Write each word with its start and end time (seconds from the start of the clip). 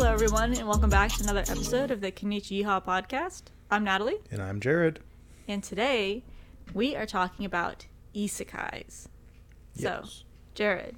Hello, 0.00 0.14
everyone, 0.14 0.54
and 0.54 0.66
welcome 0.66 0.88
back 0.88 1.12
to 1.12 1.22
another 1.24 1.40
episode 1.40 1.90
of 1.90 2.00
the 2.00 2.10
Konich-Yeehaw 2.10 2.82
podcast. 2.86 3.42
I'm 3.70 3.84
Natalie, 3.84 4.16
And 4.30 4.40
I'm 4.40 4.58
Jared. 4.58 5.00
and 5.46 5.62
today 5.62 6.24
we 6.72 6.96
are 6.96 7.04
talking 7.04 7.44
about 7.44 7.84
isekais. 8.16 9.08
Yes. 9.74 9.82
So, 9.82 10.04
Jared, 10.54 10.96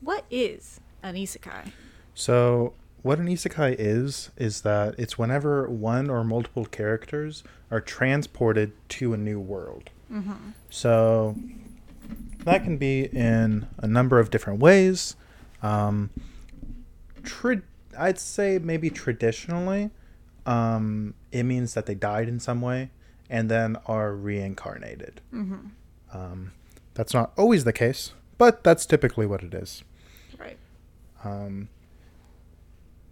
what 0.00 0.24
is 0.30 0.78
an 1.02 1.16
isekai? 1.16 1.72
So, 2.14 2.74
what 3.02 3.18
an 3.18 3.26
isekai 3.26 3.74
is, 3.76 4.30
is 4.36 4.60
that 4.60 4.94
it's 4.98 5.18
whenever 5.18 5.68
one 5.68 6.08
or 6.08 6.22
multiple 6.22 6.64
characters 6.64 7.42
are 7.72 7.80
transported 7.80 8.70
to 8.90 9.14
a 9.14 9.16
new 9.16 9.40
world. 9.40 9.90
So, 10.70 11.34
that 12.44 12.62
can 12.62 12.76
be 12.76 13.06
in 13.06 13.66
a 13.78 13.88
number 13.88 14.20
of 14.20 14.30
different 14.30 14.60
ways. 14.60 15.16
Um, 15.60 16.10
tra- 17.24 17.62
I'd 17.98 18.18
say 18.18 18.58
maybe 18.58 18.90
traditionally, 18.90 19.90
um, 20.46 21.14
it 21.32 21.42
means 21.42 21.74
that 21.74 21.86
they 21.86 21.94
died 21.94 22.28
in 22.28 22.40
some 22.40 22.60
way 22.60 22.90
and 23.28 23.50
then 23.50 23.76
are 23.86 24.14
reincarnated. 24.14 25.20
Um, 26.12 26.52
that's 26.94 27.12
not 27.12 27.32
always 27.36 27.64
the 27.64 27.72
case, 27.72 28.12
but 28.38 28.64
that's 28.64 28.86
typically 28.86 29.26
what 29.26 29.42
it 29.42 29.52
is. 29.54 29.84
Right. 30.38 30.56
Um, 31.22 31.68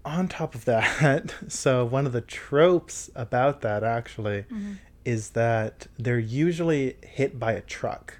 on 0.04 0.28
top 0.28 0.54
of 0.54 0.64
that, 0.64 1.34
so 1.48 1.84
one 1.84 2.06
of 2.06 2.12
the 2.12 2.20
tropes 2.22 3.10
about 3.14 3.60
that 3.62 3.82
actually 3.84 4.44
is 5.04 5.30
that 5.30 5.86
they're 5.98 6.18
usually 6.18 6.96
hit 7.02 7.38
by 7.38 7.52
a 7.52 7.60
truck. 7.60 8.18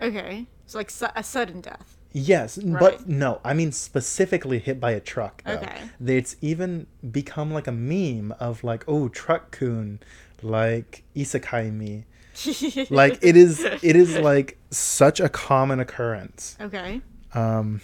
Okay. 0.00 0.46
So, 0.66 0.78
like 0.78 0.90
su- 0.90 1.06
a 1.14 1.22
sudden 1.22 1.60
death. 1.60 1.95
Yes, 2.18 2.56
Right. 2.56 2.80
but 2.80 3.06
no, 3.06 3.42
I 3.44 3.52
mean 3.52 3.72
specifically 3.72 4.58
hit 4.58 4.80
by 4.80 4.92
a 4.92 5.00
truck. 5.00 5.42
Though. 5.44 5.56
Okay. 5.56 5.82
It's 6.06 6.36
even 6.40 6.86
become 7.10 7.52
like 7.52 7.66
a 7.66 7.72
meme 7.72 8.32
of 8.40 8.64
like, 8.64 8.84
oh, 8.88 9.08
Truck-kun, 9.08 10.00
like 10.42 11.04
isekai 11.14 11.70
me. 11.70 12.06
Like 12.90 13.18
it 13.20 13.36
is, 13.36 13.62
it 13.62 13.96
is 13.96 14.16
like 14.16 14.56
such 14.70 15.20
a 15.20 15.28
common 15.28 15.78
occurrence 15.78 16.56
okay. 16.58 17.02
um, 17.34 17.82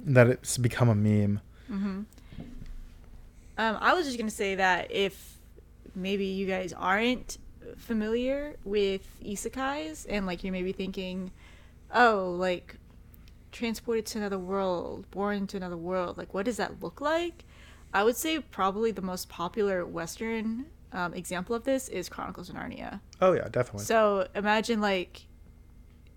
that 0.00 0.28
it's 0.28 0.56
become 0.56 0.88
a 0.88 0.94
meme. 0.94 1.40
Hmm. 1.66 1.76
Um, 1.76 2.06
I 3.58 3.92
was 3.92 4.06
just 4.06 4.16
gonna 4.16 4.30
say 4.30 4.54
that 4.54 4.90
if 4.92 5.36
maybe 5.94 6.24
you 6.24 6.46
guys 6.46 6.72
aren't 6.72 7.36
familiar 7.76 8.56
with 8.64 9.06
isekais 9.22 10.06
and 10.08 10.24
like 10.24 10.42
you're 10.42 10.52
maybe 10.52 10.72
thinking, 10.72 11.30
oh, 11.94 12.34
like 12.38 12.76
transported 13.54 14.04
to 14.04 14.18
another 14.18 14.38
world, 14.38 15.10
born 15.10 15.36
into 15.36 15.56
another 15.56 15.76
world, 15.76 16.18
like 16.18 16.34
what 16.34 16.44
does 16.44 16.58
that 16.58 16.82
look 16.82 17.00
like? 17.00 17.44
I 17.94 18.02
would 18.02 18.16
say 18.16 18.40
probably 18.40 18.90
the 18.90 19.02
most 19.02 19.28
popular 19.28 19.86
Western 19.86 20.66
um, 20.92 21.14
example 21.14 21.54
of 21.54 21.64
this 21.64 21.88
is 21.88 22.08
Chronicles 22.08 22.50
of 22.50 22.56
Narnia. 22.56 23.00
Oh 23.20 23.32
yeah, 23.32 23.48
definitely. 23.48 23.84
So 23.84 24.26
imagine 24.34 24.80
like 24.80 25.22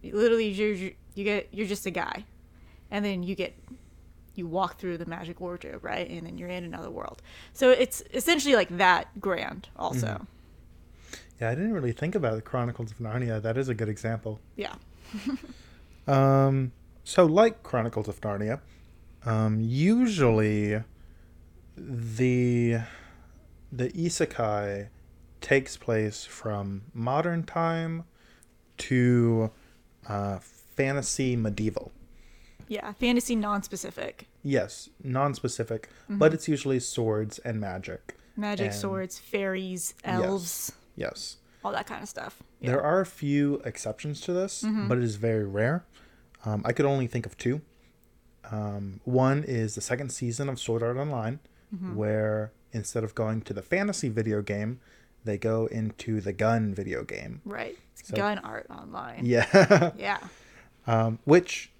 literally 0.03 0.49
you're 0.49 0.91
you 1.15 1.23
get 1.23 1.47
you're 1.51 1.67
just 1.67 1.85
a 1.85 1.91
guy, 1.91 2.25
and 2.91 3.05
then 3.05 3.23
you 3.23 3.35
get 3.35 3.55
you 4.33 4.47
walk 4.47 4.79
through 4.79 4.97
the 4.97 5.05
magic 5.05 5.39
wardrobe, 5.39 5.83
right? 5.83 6.09
And 6.09 6.25
then 6.25 6.37
you're 6.37 6.49
in 6.49 6.63
another 6.63 6.91
world. 6.91 7.21
So 7.53 7.71
it's 7.71 8.03
essentially 8.13 8.55
like 8.55 8.75
that 8.77 9.19
grand, 9.19 9.69
also. 9.75 10.27
Yeah, 11.39 11.49
I 11.49 11.55
didn't 11.55 11.73
really 11.73 11.91
think 11.91 12.15
about 12.15 12.35
the 12.35 12.41
Chronicles 12.41 12.91
of 12.91 12.97
Narnia. 12.97 13.41
That 13.41 13.57
is 13.57 13.69
a 13.69 13.75
good 13.75 13.89
example. 13.89 14.39
Yeah. 14.55 14.73
Um, 16.07 16.71
so, 17.07 17.25
like 17.25 17.63
Chronicles 17.63 18.09
of 18.09 18.19
Narnia, 18.19 18.59
um, 19.25 19.61
usually 19.61 20.83
the 21.77 22.79
the 23.71 23.89
isekai 23.91 24.89
takes 25.39 25.77
place 25.77 26.25
from 26.25 26.81
modern 26.93 27.43
time 27.43 28.03
to 28.77 29.51
uh, 30.09 30.39
fantasy 30.39 31.37
medieval. 31.37 31.93
Yeah. 32.67 32.91
Fantasy 32.93 33.37
non-specific. 33.37 34.27
Yes, 34.43 34.89
non-specific, 35.01 35.87
but 36.09 36.33
it's 36.33 36.49
usually 36.49 36.79
swords 36.81 37.39
and 37.39 37.61
magic. 37.61 38.17
Magic, 38.35 38.67
And- 38.67 38.75
swords, 38.75 39.17
fairies, 39.17 39.93
elves, 40.03 40.73
Yes. 40.97 41.37
all 41.63 41.71
that 41.71 41.87
kind 41.87 42.03
of 42.03 42.09
stuff. 42.09 42.43
Yeah. 42.59 42.71
There 42.71 42.81
are 42.83 42.99
a 42.99 43.05
few 43.05 43.61
exceptions 43.63 44.19
to 44.21 44.33
this, 44.33 44.65
but 44.89 44.97
it 44.97 45.03
is 45.05 45.15
very 45.15 45.45
rare. 45.45 45.85
Um, 46.45 46.61
I 46.65 46.71
could 46.73 46.85
only 46.85 47.07
think 47.07 47.25
of 47.25 47.37
two. 47.37 47.61
Um, 48.51 49.01
one 49.03 49.43
is 49.43 49.75
the 49.75 49.81
second 49.81 50.09
season 50.11 50.47
of 50.49 50.59
Sword 50.59 50.81
Art 50.83 50.97
Online, 50.97 51.39
where 51.93 52.51
instead 52.71 53.03
of 53.03 53.13
going 53.15 53.41
to 53.41 53.53
the 53.53 53.61
fantasy 53.61 54.07
video 54.09 54.41
game, 54.41 54.79
they 55.25 55.37
go 55.37 55.65
into 55.65 56.21
the 56.21 56.31
gun 56.31 56.73
video 56.73 57.03
game. 57.03 57.41
Right. 57.43 57.77
It's 57.99 58.07
So- 58.09 58.15
gun 58.15 58.37
art 58.39 58.67
online. 58.69 59.25
Yeah. 59.25 59.91
Yeah. 59.97 60.19
um, 60.85 61.19
which, 61.25 61.71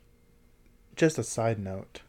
just 0.95 1.18
a 1.18 1.24
side 1.24 1.59
note, 1.59 2.01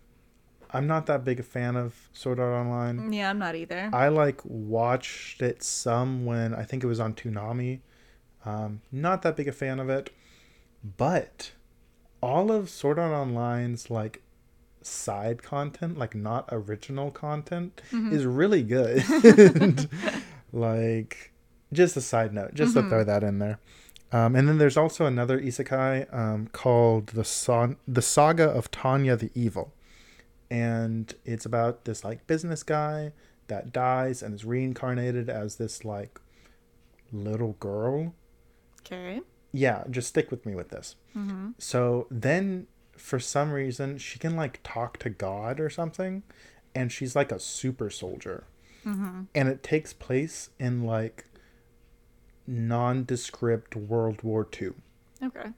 I'm 0.71 0.87
not 0.87 1.07
that 1.07 1.25
big 1.25 1.39
a 1.39 1.43
fan 1.45 1.77
of 1.77 2.09
Sword 2.13 2.41
Art 2.41 2.53
Online. 2.53 3.13
Yeah, 3.13 3.31
I'm 3.31 3.39
not 3.39 3.55
either. 3.55 3.89
I 3.93 4.09
like 4.09 4.41
watched 4.45 5.41
it 5.41 5.63
some 5.63 6.27
when 6.27 6.55
I 6.55 6.65
think 6.65 6.83
it 6.83 6.87
was 6.89 6.99
on 7.01 7.15
Toonami. 7.15 7.81
Um, 8.45 8.81
not 8.91 9.23
that 9.23 9.37
big 9.37 9.49
a 9.49 9.53
fan 9.53 9.79
of 9.81 9.89
it, 9.89 10.11
but 10.97 11.53
all 12.21 12.51
of 12.51 12.69
Sword 12.71 12.99
Art 12.99 13.13
Online's 13.13 13.91
like 13.91 14.23
side 14.83 15.43
content, 15.43 15.99
like 15.99 16.15
not 16.15 16.49
original 16.51 17.11
content, 17.11 17.81
is 17.93 18.25
really 18.27 18.63
good. 18.63 19.05
like, 20.53 21.33
just 21.73 21.97
a 21.97 22.01
side 22.01 22.33
note, 22.33 22.55
just 22.55 22.75
to 22.75 22.89
throw 22.89 23.05
that 23.05 23.23
in 23.23 23.39
there. 23.39 23.59
Um, 24.11 24.35
and 24.35 24.49
then 24.49 24.59
there's 24.59 24.77
also 24.77 25.05
another 25.05 25.39
isekai 25.39 26.13
um, 26.15 26.49
called 26.53 27.09
the 27.09 27.25
Son- 27.25 27.77
the 27.87 28.01
Saga 28.01 28.45
of 28.45 28.71
Tanya 28.71 29.17
the 29.17 29.31
Evil, 29.35 29.75
and 30.51 31.15
it's 31.27 31.45
about 31.45 31.85
this 31.85 32.05
like 32.05 32.27
business 32.27 32.63
guy 32.63 33.13
that 33.49 33.73
dies 33.73 34.23
and 34.23 34.35
is 34.35 34.47
reincarnated 34.47 35.29
as 35.29 35.57
this 35.57 35.85
like 35.85 36.19
little 37.13 37.53
girl. 37.61 38.15
Okay. 38.81 39.21
Yeah, 39.53 39.85
just 39.91 40.09
stick 40.09 40.31
with 40.31 40.45
me 40.47 40.55
with 40.55 40.69
this. 40.69 40.97
So 41.59 42.07
then, 42.11 42.67
for 42.97 43.19
some 43.19 43.51
reason, 43.51 43.99
she 43.99 44.19
can 44.19 44.37
like 44.37 44.61
talk 44.63 44.99
to 44.99 45.11
God 45.11 45.59
or 45.61 45.71
something, 45.71 46.23
and 46.75 46.93
she's 46.93 47.17
like 47.17 47.33
a 47.33 47.39
super 47.41 47.91
soldier. 47.91 48.45
And 48.85 49.29
it 49.35 49.63
takes 49.63 49.93
place 49.93 50.49
in 50.59 50.85
like 50.85 51.27
nondescript 52.47 53.77
World 53.77 54.23
War 54.23 54.47
II. 54.61 54.71
Okay. 55.23 55.51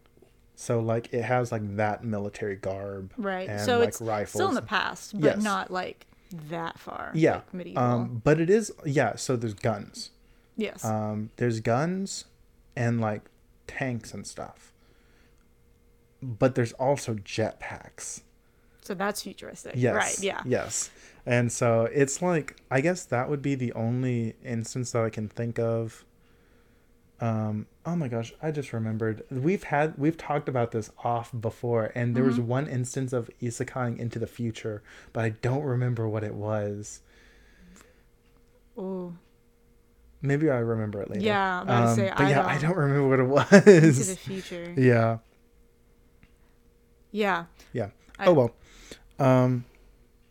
So 0.56 0.80
like 0.80 1.12
it 1.14 1.22
has 1.22 1.52
like 1.52 1.76
that 1.76 2.04
military 2.04 2.56
garb, 2.56 3.12
Right. 3.16 3.48
And, 3.48 3.60
so 3.60 3.78
like, 3.78 3.88
it's 3.88 4.00
rifles. 4.00 4.30
still 4.32 4.48
in 4.48 4.54
the 4.54 4.62
past, 4.62 5.12
but 5.18 5.36
Yes. 5.36 5.42
not 5.42 5.70
like 5.70 6.06
that 6.48 6.78
far. 6.78 7.12
yeah, 7.14 7.34
Like 7.36 7.54
medieval. 7.54 7.82
um, 7.82 8.20
but 8.24 8.40
it 8.40 8.50
is 8.50 8.72
yeah. 8.84 9.16
So 9.16 9.36
there's 9.36 9.54
guns. 9.54 10.10
yes. 10.56 10.84
Um, 10.84 11.30
there's 11.36 11.60
guns 11.60 12.24
and 12.76 13.00
like 13.00 13.22
tanks 13.70 14.12
and 14.14 14.26
stuff. 14.26 14.72
But 16.22 16.54
there's 16.54 16.72
also 16.75 17.14
jetpacks. 17.14 18.22
so 18.82 18.94
that's 18.94 19.22
futuristic. 19.22 19.72
Yes. 19.76 19.94
Right. 19.94 20.19
Yeah. 20.22 20.42
Yes. 20.44 20.91
And 21.25 21.50
so 21.53 21.88
it's 21.92 22.20
like 22.22 22.56
I 22.70 22.81
guess 22.81 23.04
that 23.06 23.28
would 23.31 23.42
be 23.42 23.54
the 23.54 23.72
only 23.75 24.34
instance 24.44 24.92
that 24.92 25.04
I 25.04 25.10
can 25.10 25.28
think 25.28 25.58
of. 25.58 26.04
Um, 27.22 27.66
oh 27.84 27.97
my 27.97 28.08
gosh, 28.08 28.32
I 28.42 28.50
just 28.50 28.72
remembered. 28.72 29.22
We've 29.31 29.62
had 29.64 29.97
we've 29.98 30.16
talked 30.16 30.48
about 30.48 30.72
this 30.72 30.91
off 31.04 31.31
before, 31.38 31.92
and 31.94 32.14
there 32.16 32.25
was 32.25 32.37
Mm-hmm. 32.38 32.47
one 32.48 32.66
instance 32.66 33.12
of 33.12 33.31
isekaiing 33.43 33.99
into 33.99 34.19
the 34.19 34.26
future, 34.26 34.82
but 35.12 35.25
I 35.25 35.28
don't 35.31 35.62
remember 35.62 36.08
what 36.08 36.25
it 36.25 36.34
was. 36.34 37.02
Ooh. 38.78 39.17
Maybe 40.22 40.50
I 40.50 40.58
remember 40.58 41.00
it 41.00 41.11
later. 41.11 41.25
Yeah, 41.25 41.61
I'm 41.61 41.62
about 41.62 41.81
to 41.81 41.88
Um, 41.90 41.96
say, 41.96 42.08
but 42.17 42.20
I 42.26 42.31
yeah, 42.31 42.46
I 42.46 42.52
don't- 42.58 42.70
don't 42.70 42.76
remember 42.78 43.08
what 43.08 43.20
it 43.20 43.25
was. 43.25 43.67
Into 43.67 44.05
the 44.05 44.17
future. 44.17 44.75
yeah, 44.76 45.19
Yeah. 47.11 47.44
yeah. 47.72 47.88
I- 48.19 48.26
oh 48.26 48.32
well. 48.34 48.50
Um, 49.19 49.64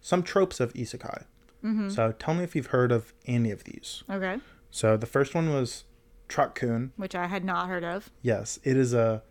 some 0.01 0.23
tropes 0.23 0.59
of 0.59 0.73
isekai. 0.73 1.23
Mm-hmm. 1.63 1.89
So 1.89 2.11
tell 2.13 2.33
me 2.33 2.43
if 2.43 2.55
you've 2.55 2.67
heard 2.67 2.91
of 2.91 3.13
any 3.25 3.51
of 3.51 3.63
these. 3.65 4.03
Okay. 4.09 4.39
So 4.71 4.95
the 4.97 5.05
first 5.05 5.35
one 5.35 5.49
was 5.49 5.83
Truck-kun. 6.27 6.93
Which 6.95 7.15
I 7.15 7.27
had 7.27 7.43
not 7.43 7.67
heard 7.67 7.83
of. 7.83 8.09
Yes, 8.21 8.59
it 8.63 8.77
is 8.77 8.93
a 8.93 9.23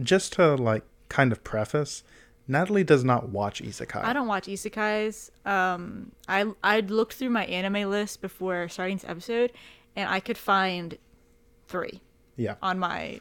just 0.00 0.34
to 0.34 0.54
like 0.54 0.84
kind 1.08 1.32
of 1.32 1.42
preface. 1.42 2.02
Natalie 2.48 2.84
does 2.84 3.02
not 3.02 3.30
watch 3.30 3.60
isekai. 3.62 4.04
I 4.04 4.12
don't 4.12 4.28
watch 4.28 4.46
isekais. 4.46 5.30
Um, 5.44 6.12
I 6.28 6.44
I 6.62 6.80
looked 6.80 7.14
through 7.14 7.30
my 7.30 7.44
anime 7.46 7.90
list 7.90 8.20
before 8.20 8.68
starting 8.68 8.98
this 8.98 9.04
episode, 9.08 9.52
and 9.96 10.08
I 10.08 10.20
could 10.20 10.38
find 10.38 10.98
three 11.66 12.00
Yeah. 12.36 12.54
on 12.62 12.78
my 12.78 13.20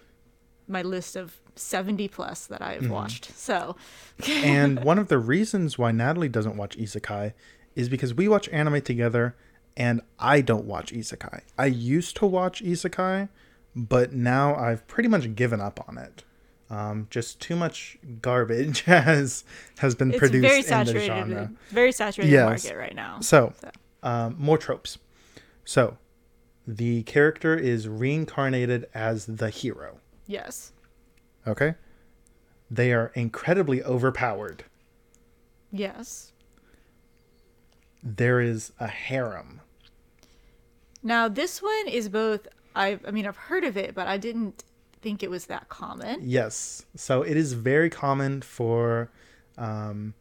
my 0.68 0.82
list 0.82 1.16
of 1.16 1.40
seventy 1.56 2.08
plus 2.08 2.48
that 2.48 2.62
I've 2.62 2.82
Mm-hmm. 2.82 2.92
watched. 2.92 3.32
So, 3.38 3.76
and 4.28 4.84
one 4.84 4.98
of 5.00 5.08
the 5.08 5.18
reasons 5.20 5.78
why 5.78 5.92
Natalie 5.92 6.30
doesn't 6.30 6.58
watch 6.58 6.76
isekai 6.78 7.34
is 7.76 7.88
because 7.90 8.14
we 8.14 8.28
watch 8.28 8.50
anime 8.50 8.82
together 8.82 9.36
and 9.78 10.02
I 10.20 10.42
don't 10.42 10.66
watch 10.66 10.92
isekai. 10.94 11.42
I 11.58 11.66
used 11.68 12.16
to 12.18 12.26
watch 12.26 12.64
isekai, 12.64 13.30
but 13.76 14.14
now 14.14 14.56
I've 14.56 14.88
pretty 14.88 15.10
much 15.10 15.36
given 15.36 15.60
up 15.62 15.80
on 15.88 15.98
it. 15.98 16.24
Um, 16.70 17.08
just 17.12 17.40
too 17.40 17.56
much 17.56 17.98
garbage 18.22 18.82
has 18.86 19.44
has 19.78 19.94
been 19.94 20.10
It's 20.12 20.20
produced 20.20 20.42
very 20.48 20.58
in 20.60 20.64
the 20.64 20.68
saturated, 20.70 21.06
genre. 21.06 21.52
very 21.70 21.92
saturated 21.92 22.32
Yes. 22.32 22.64
market 22.66 22.78
right 22.80 22.96
now. 22.96 23.20
So, 23.20 23.54
So. 23.62 23.70
Um, 24.02 24.36
more 24.40 24.58
tropes. 24.58 24.98
So, 25.64 25.98
the 26.68 27.04
character 27.04 27.56
is 27.56 27.88
reincarnated 27.88 28.88
as 28.94 29.26
the 29.26 29.50
hero. 29.50 30.00
Yes. 30.28 30.72
Okay, 31.48 31.76
they 32.70 32.92
are 32.94 33.12
incredibly 33.14 33.84
overpowered. 33.84 34.64
Yes. 35.72 36.32
There 38.02 38.40
is 38.40 38.72
a 38.80 38.88
harem. 38.88 39.62
Now 41.04 41.28
this 41.28 41.62
one 41.62 41.88
is 41.88 42.10
both. 42.10 42.48
I 42.76 43.00
I 43.08 43.12
mean 43.12 43.28
I've 43.28 43.38
heard 43.38 43.64
of 43.64 43.78
it, 43.78 43.94
but 43.94 44.08
I 44.08 44.18
didn't 44.18 44.64
think 45.02 45.22
it 45.22 45.30
was 45.30 45.46
that 45.46 45.70
common. 45.70 46.20
Yes. 46.24 46.86
So 46.96 47.22
it 47.22 47.38
is 47.38 47.54
very 47.54 47.92
common 47.92 48.42
for 48.42 49.12
um, 49.58 50.16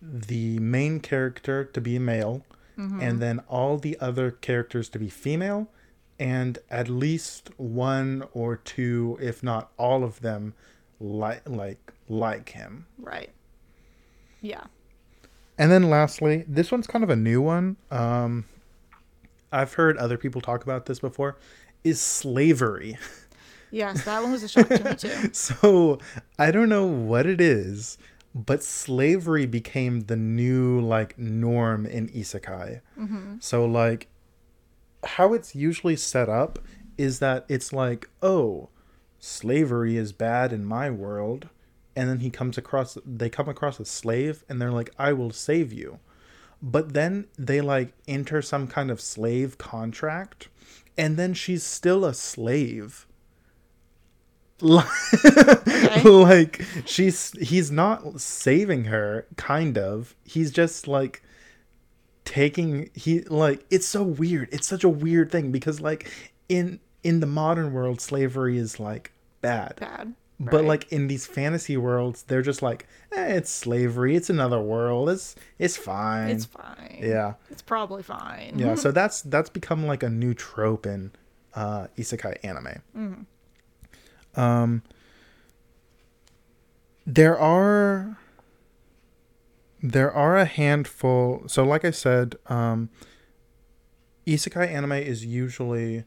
the 0.00 0.58
main 0.58 1.00
character 1.00 1.64
to 1.64 1.80
be 1.80 1.98
male, 1.98 2.42
and 2.76 3.20
then 3.20 3.40
all 3.48 3.78
the 3.78 3.96
other 4.00 4.30
characters 4.30 4.88
to 4.90 4.98
be 4.98 5.08
female, 5.08 5.68
and 6.18 6.58
at 6.70 6.88
least 6.88 7.50
one 7.56 8.24
or 8.32 8.56
two, 8.56 9.18
if 9.20 9.42
not 9.42 9.70
all 9.76 10.04
of 10.04 10.20
them, 10.20 10.54
like 11.00 11.42
like 11.48 11.92
like 12.08 12.50
him. 12.50 12.86
Right. 12.98 13.30
Yeah. 14.40 14.64
And 15.56 15.70
then 15.70 15.88
lastly, 15.88 16.44
this 16.48 16.72
one's 16.72 16.86
kind 16.86 17.04
of 17.04 17.10
a 17.10 17.16
new 17.16 17.40
one. 17.40 17.76
Um, 17.90 18.46
I've 19.52 19.74
heard 19.74 19.96
other 19.98 20.18
people 20.18 20.40
talk 20.40 20.64
about 20.64 20.86
this 20.86 20.98
before. 20.98 21.36
Is 21.84 22.00
slavery. 22.00 22.98
Yes, 23.70 24.04
that 24.04 24.22
one 24.22 24.30
was 24.32 24.42
a 24.42 24.48
shock 24.48 24.68
to 24.68 24.84
me 24.84 24.94
too. 24.94 25.30
So 25.32 25.98
I 26.38 26.50
don't 26.50 26.68
know 26.68 26.86
what 26.86 27.26
it 27.26 27.40
is, 27.40 27.98
but 28.34 28.62
slavery 28.62 29.46
became 29.46 30.02
the 30.02 30.16
new 30.16 30.80
like 30.80 31.16
norm 31.18 31.86
in 31.86 32.08
isekai. 32.08 32.80
Mm-hmm. 32.98 33.36
So 33.40 33.64
like 33.64 34.08
how 35.04 35.32
it's 35.34 35.54
usually 35.54 35.96
set 35.96 36.28
up 36.28 36.58
is 36.96 37.18
that 37.18 37.44
it's 37.48 37.72
like, 37.72 38.08
oh, 38.22 38.68
slavery 39.18 39.96
is 39.96 40.12
bad 40.12 40.52
in 40.52 40.64
my 40.64 40.90
world, 40.90 41.48
and 41.96 42.08
then 42.08 42.20
he 42.20 42.30
comes 42.30 42.58
across 42.58 42.98
they 43.06 43.30
come 43.30 43.48
across 43.48 43.78
a 43.78 43.84
slave 43.84 44.44
and 44.48 44.60
they're 44.60 44.70
like, 44.72 44.90
I 44.98 45.12
will 45.12 45.30
save 45.30 45.72
you. 45.72 46.00
But 46.62 46.94
then 46.94 47.26
they 47.38 47.60
like 47.60 47.92
enter 48.08 48.42
some 48.42 48.66
kind 48.66 48.90
of 48.90 49.00
slave 49.00 49.58
contract, 49.58 50.48
and 50.96 51.16
then 51.16 51.34
she's 51.34 51.62
still 51.62 52.04
a 52.04 52.14
slave. 52.14 53.06
like 56.04 56.62
she's 56.86 57.32
he's 57.40 57.70
not 57.70 58.20
saving 58.20 58.84
her 58.84 59.26
kind 59.36 59.76
of. 59.76 60.14
He's 60.24 60.50
just 60.50 60.86
like 60.86 61.22
taking 62.24 62.90
he 62.94 63.22
like 63.22 63.64
it's 63.70 63.86
so 63.86 64.02
weird. 64.02 64.48
It's 64.52 64.66
such 64.66 64.84
a 64.84 64.88
weird 64.88 65.30
thing 65.30 65.50
because 65.50 65.80
like 65.80 66.10
in 66.48 66.80
in 67.02 67.20
the 67.20 67.26
modern 67.26 67.72
world 67.72 68.00
slavery 68.00 68.56
is 68.56 68.78
like 68.78 69.12
bad. 69.40 69.76
Bad. 69.76 70.14
but 70.40 70.58
right? 70.58 70.64
like 70.64 70.92
in 70.92 71.06
these 71.08 71.26
fantasy 71.26 71.76
worlds 71.76 72.22
they're 72.22 72.42
just 72.42 72.62
like 72.62 72.86
eh, 73.12 73.34
it's 73.34 73.50
slavery. 73.50 74.14
It's 74.14 74.30
another 74.30 74.60
world. 74.60 75.10
It's 75.10 75.34
it's 75.58 75.76
fine. 75.76 76.30
It's 76.30 76.44
fine. 76.44 76.98
yeah. 77.00 77.34
It's 77.50 77.62
probably 77.62 78.02
fine. 78.04 78.54
yeah 78.56 78.76
so 78.76 78.90
that's 78.98 79.22
that's 79.22 79.50
become 79.50 79.84
like 79.84 80.02
a 80.04 80.10
new 80.10 80.32
trope 80.32 80.86
in 80.86 81.10
uh 81.54 81.88
isekai 81.98 82.36
anime 82.44 83.24
um 84.36 84.82
there 87.06 87.38
are 87.38 88.18
there 89.82 90.10
are 90.12 90.36
a 90.38 90.44
handful 90.46 91.42
so 91.46 91.62
like 91.64 91.84
i 91.84 91.90
said 91.90 92.36
um 92.46 92.88
isekai 94.26 94.66
anime 94.68 94.92
is 94.92 95.24
usually 95.24 96.04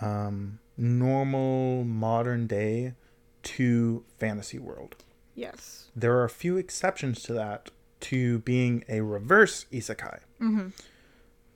um 0.00 0.58
normal 0.76 1.84
modern 1.84 2.46
day 2.46 2.94
to 3.42 4.04
fantasy 4.18 4.58
world 4.58 4.96
Yes. 5.34 5.90
there 5.96 6.16
are 6.18 6.24
a 6.24 6.30
few 6.30 6.56
exceptions 6.56 7.22
to 7.22 7.32
that 7.34 7.70
to 8.00 8.38
being 8.40 8.82
a 8.88 9.02
reverse 9.02 9.66
isekai. 9.70 10.20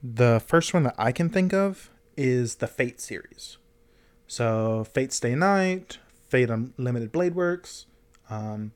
The 0.02 0.42
first 0.46 0.74
one 0.74 0.82
that 0.82 0.94
I 0.98 1.10
can 1.10 1.30
think 1.30 1.54
of 1.54 1.90
is 2.18 2.56
the 2.56 2.66
Fate 2.66 3.00
series. 3.00 3.56
So, 4.34 4.82
Fate 4.92 5.12
Stay 5.12 5.36
Night, 5.36 5.98
Fate 6.28 6.50
Unlimited 6.50 7.12
Blade 7.12 7.36
Works, 7.36 7.86
um, 8.28 8.72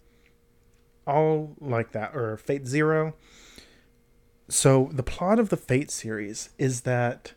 all 1.05 1.57
like 1.61 1.91
that, 1.91 2.15
or 2.15 2.37
Fate 2.37 2.65
Zero. 2.69 3.15
So, 4.49 4.89
the 4.93 5.03
plot 5.03 5.41
of 5.41 5.49
the 5.49 5.57
Fate 5.57 5.91
series 5.91 6.51
is 6.59 6.83
that, 6.83 7.33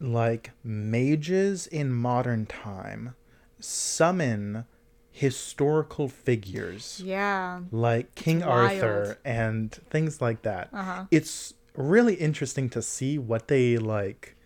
like, 0.00 0.52
mages 0.64 1.66
in 1.66 1.92
modern 1.92 2.46
time 2.46 3.14
summon 3.58 4.64
historical 5.10 6.08
figures 6.08 7.02
Yeah. 7.04 7.60
like 7.70 8.14
King 8.14 8.40
wild. 8.40 8.50
Arthur 8.82 9.18
and 9.26 9.70
things 9.90 10.22
like 10.22 10.40
that. 10.42 10.70
Uh-huh. 10.72 11.04
It's 11.10 11.52
really 11.76 12.14
interesting 12.14 12.70
to 12.70 12.80
see 12.80 13.18
what 13.18 13.48
they 13.48 13.76
like 13.76 14.36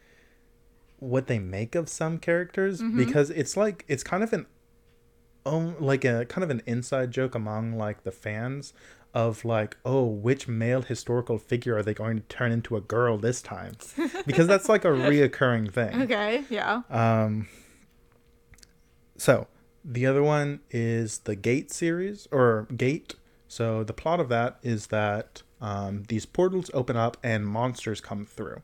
what 1.05 1.27
they 1.27 1.39
make 1.39 1.75
of 1.75 1.89
some 1.89 2.19
characters 2.19 2.81
Mm-hmm. 2.81 2.97
because 2.99 3.31
it's 3.31 3.57
like 3.57 3.85
it's 3.89 4.03
kind 4.03 4.23
of 4.23 4.33
an 4.33 4.47
um, 5.47 5.77
like 5.79 6.05
a 6.05 6.25
kind 6.25 6.43
of 6.43 6.51
an 6.51 6.63
inside 6.67 7.11
joke 7.11 7.35
among 7.35 7.77
like 7.77 8.05
the 8.05 8.11
fans 8.11 8.73
of 9.13 9.45
like 9.45 9.77
oh 9.85 10.05
which 10.05 10.49
male 10.49 10.83
historical 10.83 11.39
figure 11.39 11.77
are 11.77 11.83
they 11.83 11.95
going 11.95 12.17
to 12.17 12.23
turn 12.25 12.51
into 12.51 12.77
a 12.77 12.81
girl 12.81 13.17
this 13.19 13.43
time 13.43 13.75
because 14.27 14.47
that's 14.47 14.69
like 14.69 14.85
a 14.85 14.89
reoccurring 14.89 15.71
thing 15.73 16.03
Okay. 16.03 16.45
Yeah. 16.51 16.83
um, 16.91 17.47
so 19.17 19.47
the 19.85 20.07
other 20.07 20.23
one 20.23 20.61
is 20.71 21.19
the 21.19 21.37
Gate 21.37 21.71
series 21.71 22.27
or 22.33 22.67
Gate. 22.77 23.15
So 23.49 23.85
the 23.85 23.93
plot 23.93 24.19
of 24.19 24.29
that 24.31 24.59
is 24.63 24.87
that 24.89 25.43
um, 25.61 26.05
these 26.09 26.27
portals 26.27 26.71
open 26.75 26.97
up 26.97 27.17
and 27.23 27.47
monsters 27.47 28.01
come 28.01 28.25
through, 28.25 28.63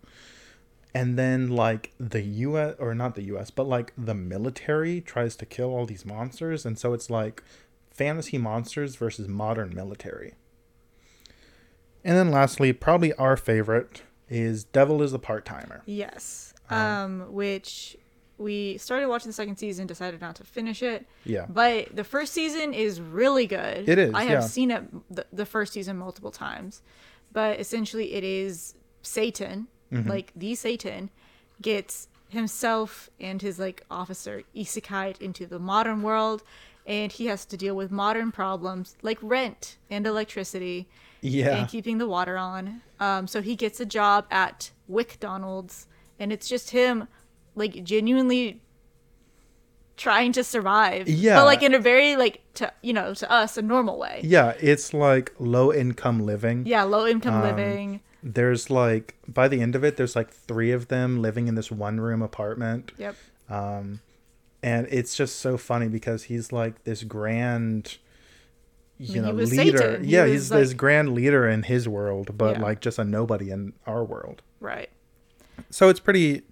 and 0.95 1.19
then 1.19 1.49
like 1.49 1.93
the 1.99 2.23
U.S. 2.23 2.75
or 2.79 2.95
not 2.95 3.15
the 3.15 3.23
U.S. 3.25 3.51
but 3.51 3.67
like 3.67 3.93
the 3.97 4.15
military 4.15 5.01
tries 5.01 5.37
to 5.37 5.47
kill 5.47 5.75
all 5.75 5.87
these 5.87 6.05
monsters, 6.05 6.67
and 6.67 6.79
so 6.79 6.93
it's 6.93 7.11
like 7.11 7.43
fantasy 7.91 8.39
monsters 8.39 8.97
versus 8.97 9.29
modern 9.29 9.75
military. 9.75 10.35
And 12.05 12.17
then 12.17 12.31
lastly, 12.31 12.73
probably 12.73 13.13
our 13.15 13.37
favorite 13.37 14.03
is 14.29 14.65
Devil 14.65 15.03
is 15.03 15.13
a 15.13 15.19
part 15.19 15.45
timer. 15.45 15.83
Yes. 15.87 16.55
Uh-huh. 16.71 16.81
Um, 16.81 17.33
which 17.33 17.97
we 18.39 18.79
started 18.79 19.09
watching 19.09 19.29
the 19.29 19.35
second 19.35 19.57
season, 19.57 19.87
decided 19.87 20.21
not 20.21 20.37
to 20.37 20.45
finish 20.45 20.83
it. 20.83 21.07
Yeah. 21.25 21.47
But 21.49 21.95
the 21.95 22.05
first 22.05 22.33
season 22.33 22.73
is 22.73 23.01
really 23.01 23.47
good. 23.47 23.89
It 23.89 23.99
is, 23.99 24.15
I 24.15 24.23
have 24.23 24.31
yeah. 24.31 24.41
seen 24.41 24.71
it 24.71 25.15
the, 25.15 25.27
the 25.33 25.45
first 25.45 25.75
season 25.75 25.99
multiple 25.99 26.31
times. 26.31 26.83
But 27.33 27.61
essentially 27.61 28.15
it 28.15 28.25
is 28.25 28.75
Satan, 29.03 29.69
Mm-hmm. 29.93 30.09
like 30.09 30.33
the 30.37 30.55
Satan, 30.55 31.11
gets 31.61 32.09
himself 32.29 33.11
and 33.19 33.43
his 33.43 33.59
like 33.59 33.83
officer 33.91 34.43
isekai 34.55 35.21
into 35.21 35.47
the 35.47 35.59
modern 35.59 36.01
world 36.03 36.43
and 36.87 37.11
he 37.11 37.27
has 37.27 37.45
to 37.45 37.57
deal 37.57 37.75
with 37.75 37.91
modern 37.91 38.31
problems 38.33 38.97
like 39.03 39.19
rent 39.21 39.77
and 39.91 40.07
electricity 40.07 40.89
Yeah. 41.23 41.57
and 41.57 41.69
keeping 41.69 41.99
the 41.99 42.07
water 42.07 42.37
on. 42.39 42.83
Um, 43.01 43.27
so 43.27 43.43
he 43.43 43.57
gets 43.57 43.81
a 43.81 43.85
job 43.87 44.27
at 44.31 44.71
WickDonald's, 44.91 45.87
and 46.19 46.33
it's 46.33 46.49
just 46.49 46.71
him, 46.71 47.09
like 47.55 47.83
genuinely 47.85 48.61
trying 49.97 50.33
to 50.33 50.43
survive. 50.45 51.09
Yeah. 51.09 51.37
but 51.37 51.45
like 51.47 51.63
in 51.63 51.75
a 51.75 51.79
very 51.79 52.17
like 52.17 52.41
to 52.55 52.73
you 52.83 52.93
know 52.93 53.13
to 53.15 53.31
us 53.31 53.57
a 53.57 53.63
normal 53.63 53.99
way. 53.99 54.21
Yeah, 54.25 54.55
it's 54.61 54.95
like 54.95 55.33
low 55.39 55.73
income 55.73 56.21
living. 56.21 56.65
Yeah, 56.67 56.85
low 56.85 57.07
income 57.07 57.35
Um, 57.35 57.43
living. 57.43 58.01
There's 58.23 58.69
like 58.71 59.15
by 59.27 59.49
the 59.49 59.61
end 59.61 59.75
of 59.75 59.85
it, 59.85 59.97
there's 59.97 60.15
like 60.17 60.31
three 60.31 60.73
of 60.73 60.89
them 60.89 61.21
living 61.23 61.49
in 61.49 61.55
this 61.55 61.71
one 61.71 62.01
room 62.01 62.21
apartment, 62.23 62.93
Yep. 62.99 63.17
um, 63.49 64.01
and 64.63 64.87
it's 64.91 65.17
just 65.17 65.37
so 65.37 65.57
funny 65.57 65.89
because 65.89 66.25
he's 66.25 66.53
like 66.53 66.85
this 66.85 67.03
grand, 67.03 67.97
you 68.99 69.23
know, 69.23 69.33
leader. 69.33 69.79
Satan. 69.79 70.05
Yeah, 70.05 70.25
was, 70.25 70.33
he's 70.33 70.49
this 70.51 70.75
grand 70.75 71.15
leader 71.15 71.49
in 71.49 71.63
his 71.63 71.89
world, 71.89 72.37
but 72.37 72.57
Yeah. 72.57 72.63
like 72.63 72.81
just 72.81 72.99
a 72.99 73.05
nobody 73.05 73.51
in 73.51 73.73
our 73.87 74.05
world. 74.05 74.43
Right. 74.61 74.91
So 75.71 75.89
it's 75.89 76.01
pretty. 76.01 76.43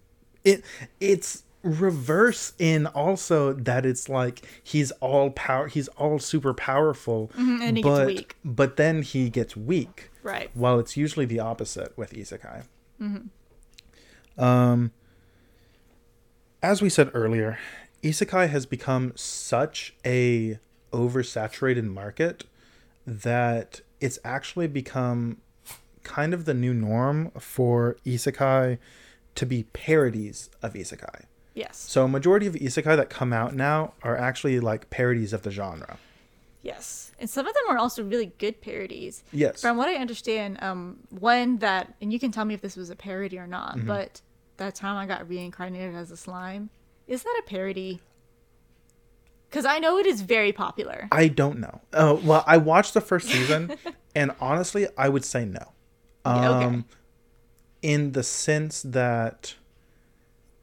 It 0.45 0.65
it's 1.01 1.43
reverse 1.63 2.53
in 2.59 2.87
also 2.87 3.53
that 3.53 3.85
it's 3.85 4.09
like 4.09 4.47
he's 4.63 4.91
all 5.01 5.31
power 5.31 5.67
he's 5.67 5.89
all 5.89 6.19
super 6.19 6.55
powerful 6.55 7.31
Mhm, 7.37 7.61
and 7.61 7.77
he 7.77 7.83
gets 7.83 7.99
but 7.99 8.07
weak. 8.07 8.37
but 8.45 8.77
then 8.77 9.03
he 9.03 9.29
gets 9.29 9.57
weak 9.57 10.11
Right. 10.23 10.51
while 10.55 10.79
it's 10.79 10.97
usually 10.97 11.27
the 11.27 11.41
opposite 11.41 11.97
with 11.99 12.13
isekai 12.13 12.63
um 14.37 14.93
as 16.63 16.81
we 16.81 16.89
said 16.89 17.11
earlier 17.13 17.59
isekai 18.03 18.49
has 18.49 18.65
become 18.67 19.13
such 19.17 19.95
a 20.07 20.59
oversaturated 20.93 21.85
market 21.85 22.45
that 23.07 23.81
it's 24.01 24.19
actually 24.25 24.69
become 24.69 25.39
kind 26.05 26.33
of 26.33 26.45
the 26.45 26.55
new 26.55 26.73
norm 26.73 27.31
for 27.39 27.97
isekai 28.07 28.79
to 29.35 29.45
be 29.47 29.65
parodies 29.73 30.51
of 30.63 30.75
isekai 30.75 31.25
Yes. 31.59 31.77
so 31.77 32.05
a 32.05 32.09
majority 32.09 32.47
of 32.47 32.55
isekai 32.55 32.97
that 32.97 33.11
come 33.11 33.33
out 33.33 33.55
now 33.55 33.95
are 34.03 34.17
actually 34.17 34.61
like 34.61 34.91
parodies 34.91 35.33
of 35.33 35.43
the 35.43 35.51
genre. 35.51 35.99
Yes. 36.63 37.13
And 37.19 37.29
some 37.31 37.47
of 37.47 37.55
them 37.55 37.65
are 37.71 37.79
also 37.79 38.03
really 38.05 38.33
good 38.39 38.61
parodies. 38.61 39.23
Yes. 39.33 39.61
From 39.63 39.77
what 39.77 39.89
I 39.89 39.95
understand, 39.95 40.59
um, 40.61 40.99
one 41.11 41.59
that, 41.59 41.95
and 42.01 42.13
you 42.13 42.19
can 42.19 42.31
tell 42.33 42.45
me 42.45 42.53
if 42.55 42.61
this 42.61 42.77
was 42.77 42.91
a 42.91 42.97
parody 42.97 43.39
or 43.39 43.47
not, 43.47 43.77
Mm-hmm. 43.77 43.87
but 43.87 44.21
that 44.59 44.75
time 44.75 44.97
I 44.97 45.07
got 45.07 45.29
reincarnated 45.29 45.95
as 45.95 46.11
a 46.11 46.17
slime, 46.17 46.71
is 47.07 47.23
that 47.23 47.37
a 47.45 47.49
parody? 47.49 48.01
Because 49.49 49.65
I 49.65 49.79
know 49.79 49.99
it 49.99 50.07
is 50.07 50.21
very 50.21 50.53
popular. 50.53 51.09
I 51.11 51.29
don't 51.29 51.59
know. 51.59 51.81
Oh, 51.95 52.15
well, 52.25 52.45
I 52.47 52.59
watched 52.59 52.93
the 52.93 53.01
first 53.01 53.29
season 53.29 53.77
and 54.15 54.33
honestly, 54.41 54.87
I 54.99 55.09
would 55.09 55.25
say 55.25 55.45
no. 55.45 55.73
Yeah, 56.27 56.51
okay. 56.57 56.65
Um 56.67 56.85
in 57.81 58.13
the 58.13 58.25
sense 58.25 58.83
that 58.83 59.55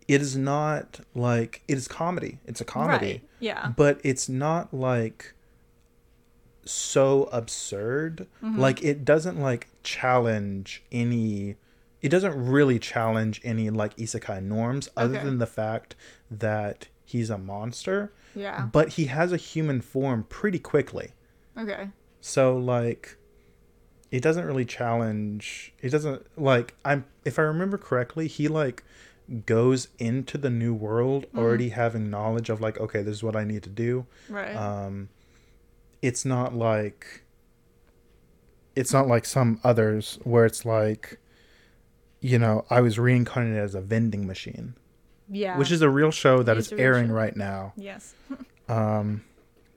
it 0.07 0.21
is 0.21 0.35
not 0.37 0.99
like 1.15 1.63
it 1.67 1.77
is 1.77 1.87
comedy. 1.87 2.39
It's 2.45 2.61
a 2.61 2.65
comedy. 2.65 3.05
Right. 3.11 3.21
Yeah. 3.39 3.73
But 3.75 3.99
it's 4.03 4.29
not 4.29 4.73
like 4.73 5.33
so 6.65 7.23
absurd. 7.31 8.27
Mm-hmm. 8.43 8.59
Like 8.59 8.83
it 8.83 9.05
doesn't 9.05 9.39
like 9.39 9.67
challenge 9.83 10.83
any 10.91 11.55
it 12.01 12.09
doesn't 12.09 12.35
really 12.45 12.77
challenge 12.77 13.41
any 13.43 13.69
like 13.71 13.95
isekai 13.97 14.43
norms 14.43 14.89
other 14.95 15.15
Okay. 15.15 15.25
than 15.25 15.39
the 15.39 15.47
fact 15.47 15.95
that 16.29 16.87
he's 17.03 17.29
a 17.31 17.37
monster, 17.37 18.11
Yeah. 18.35 18.67
but 18.71 18.89
he 18.89 19.05
has 19.05 19.31
a 19.31 19.37
human 19.37 19.81
form 19.81 20.23
pretty 20.29 20.59
quickly. 20.59 21.13
Okay. 21.57 21.89
So 22.21 22.55
like 22.57 23.17
it 24.11 24.21
doesn't 24.21 24.45
really 24.45 24.65
challenge 24.65 25.73
it 25.81 25.89
doesn't 25.89 26.25
like 26.39 26.75
I'm 26.85 27.05
if 27.23 27.39
I 27.39 27.43
remember 27.43 27.77
correctly, 27.77 28.27
he 28.27 28.47
like 28.47 28.83
goes 29.45 29.87
into 29.97 30.37
the 30.37 30.49
new 30.49 30.73
world 30.73 31.25
already 31.35 31.69
having 31.69 32.09
knowledge 32.09 32.49
of 32.49 32.61
like 32.61 32.79
okay, 32.79 33.01
this 33.01 33.15
is 33.15 33.23
what 33.23 33.35
I 33.35 33.43
need 33.43 33.63
to 33.63 33.69
do. 33.69 34.05
Right. 34.29 34.55
Um 34.55 35.09
it's 36.01 36.25
not 36.25 36.53
like 36.53 37.23
it's 38.75 38.93
not 38.93 39.07
like 39.07 39.25
some 39.25 39.59
others 39.63 40.19
where 40.23 40.45
it's 40.45 40.65
like 40.65 41.19
you 42.21 42.39
know, 42.39 42.65
I 42.69 42.81
was 42.81 42.97
reincarnated 42.97 43.59
as 43.59 43.75
a 43.75 43.81
vending 43.81 44.25
machine, 44.25 44.73
yeah. 45.29 45.57
which 45.59 45.71
is 45.71 45.81
a 45.83 45.89
real 45.89 46.09
show 46.09 46.41
that 46.41 46.57
It 46.57 46.59
is 46.59 46.71
is 46.71 46.79
airing 46.79 47.07
show. 47.09 47.13
right 47.13 47.35
now. 47.35 47.73
Yes. 47.75 48.13
Um, 48.67 49.23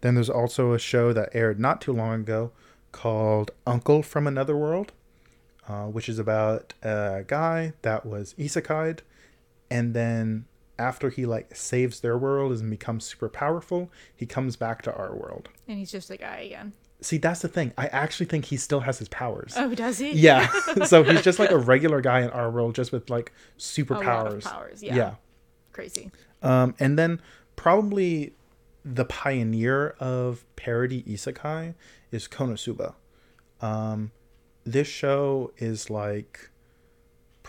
then 0.00 0.14
there's 0.14 0.30
also 0.30 0.72
a 0.72 0.78
show 0.78 1.12
that 1.12 1.28
aired 1.34 1.60
not 1.60 1.82
too 1.82 1.92
long 1.92 2.20
ago 2.22 2.52
called 2.90 3.50
Uncle 3.66 4.02
from 4.02 4.26
Another 4.26 4.56
World, 4.56 4.92
uh, 5.68 5.84
which 5.88 6.08
is 6.08 6.18
about 6.18 6.72
a 6.82 7.22
guy 7.26 7.74
that 7.82 8.06
was 8.06 8.34
isekai'd, 8.38 9.00
and 9.70 9.94
then 9.94 10.46
after 10.78 11.10
he 11.10 11.26
like 11.26 11.54
saves 11.54 12.00
their 12.00 12.16
world 12.16 12.52
and 12.52 12.70
becomes 12.70 13.04
super 13.04 13.28
powerful, 13.28 13.90
he 14.14 14.26
comes 14.26 14.56
back 14.56 14.82
to 14.82 14.94
our 14.94 15.14
world. 15.14 15.48
and 15.66 15.78
he's 15.78 15.90
just 15.90 16.10
a 16.10 16.16
guy 16.16 16.38
again. 16.40 16.72
See, 17.00 17.18
that's 17.18 17.40
the 17.40 17.48
thing. 17.48 17.72
I 17.78 17.86
actually 17.88 18.26
think 18.26 18.46
he 18.46 18.56
still 18.56 18.80
has 18.80 18.98
his 18.98 19.08
powers. 19.08 19.54
Oh, 19.56 19.72
does 19.74 19.98
he? 19.98 20.10
Yeah, 20.12 20.48
so 20.84 21.04
he's 21.04 21.22
just 21.22 21.38
like 21.38 21.52
a 21.52 21.58
regular 21.58 22.00
guy 22.00 22.20
in 22.22 22.30
our 22.30 22.50
world, 22.50 22.74
just 22.74 22.90
with 22.90 23.08
like 23.08 23.32
superpowers. 23.56 24.42
powers. 24.44 24.82
Yeah. 24.82 24.96
yeah. 24.96 25.14
Crazy. 25.72 26.10
Um, 26.42 26.74
and 26.80 26.98
then 26.98 27.20
probably 27.54 28.32
the 28.84 29.04
pioneer 29.04 29.90
of 30.00 30.44
parody 30.56 31.02
isekai 31.04 31.74
is 32.10 32.26
Konosuba. 32.26 32.94
Um, 33.60 34.10
this 34.64 34.88
show 34.88 35.52
is 35.58 35.90
like 35.90 36.50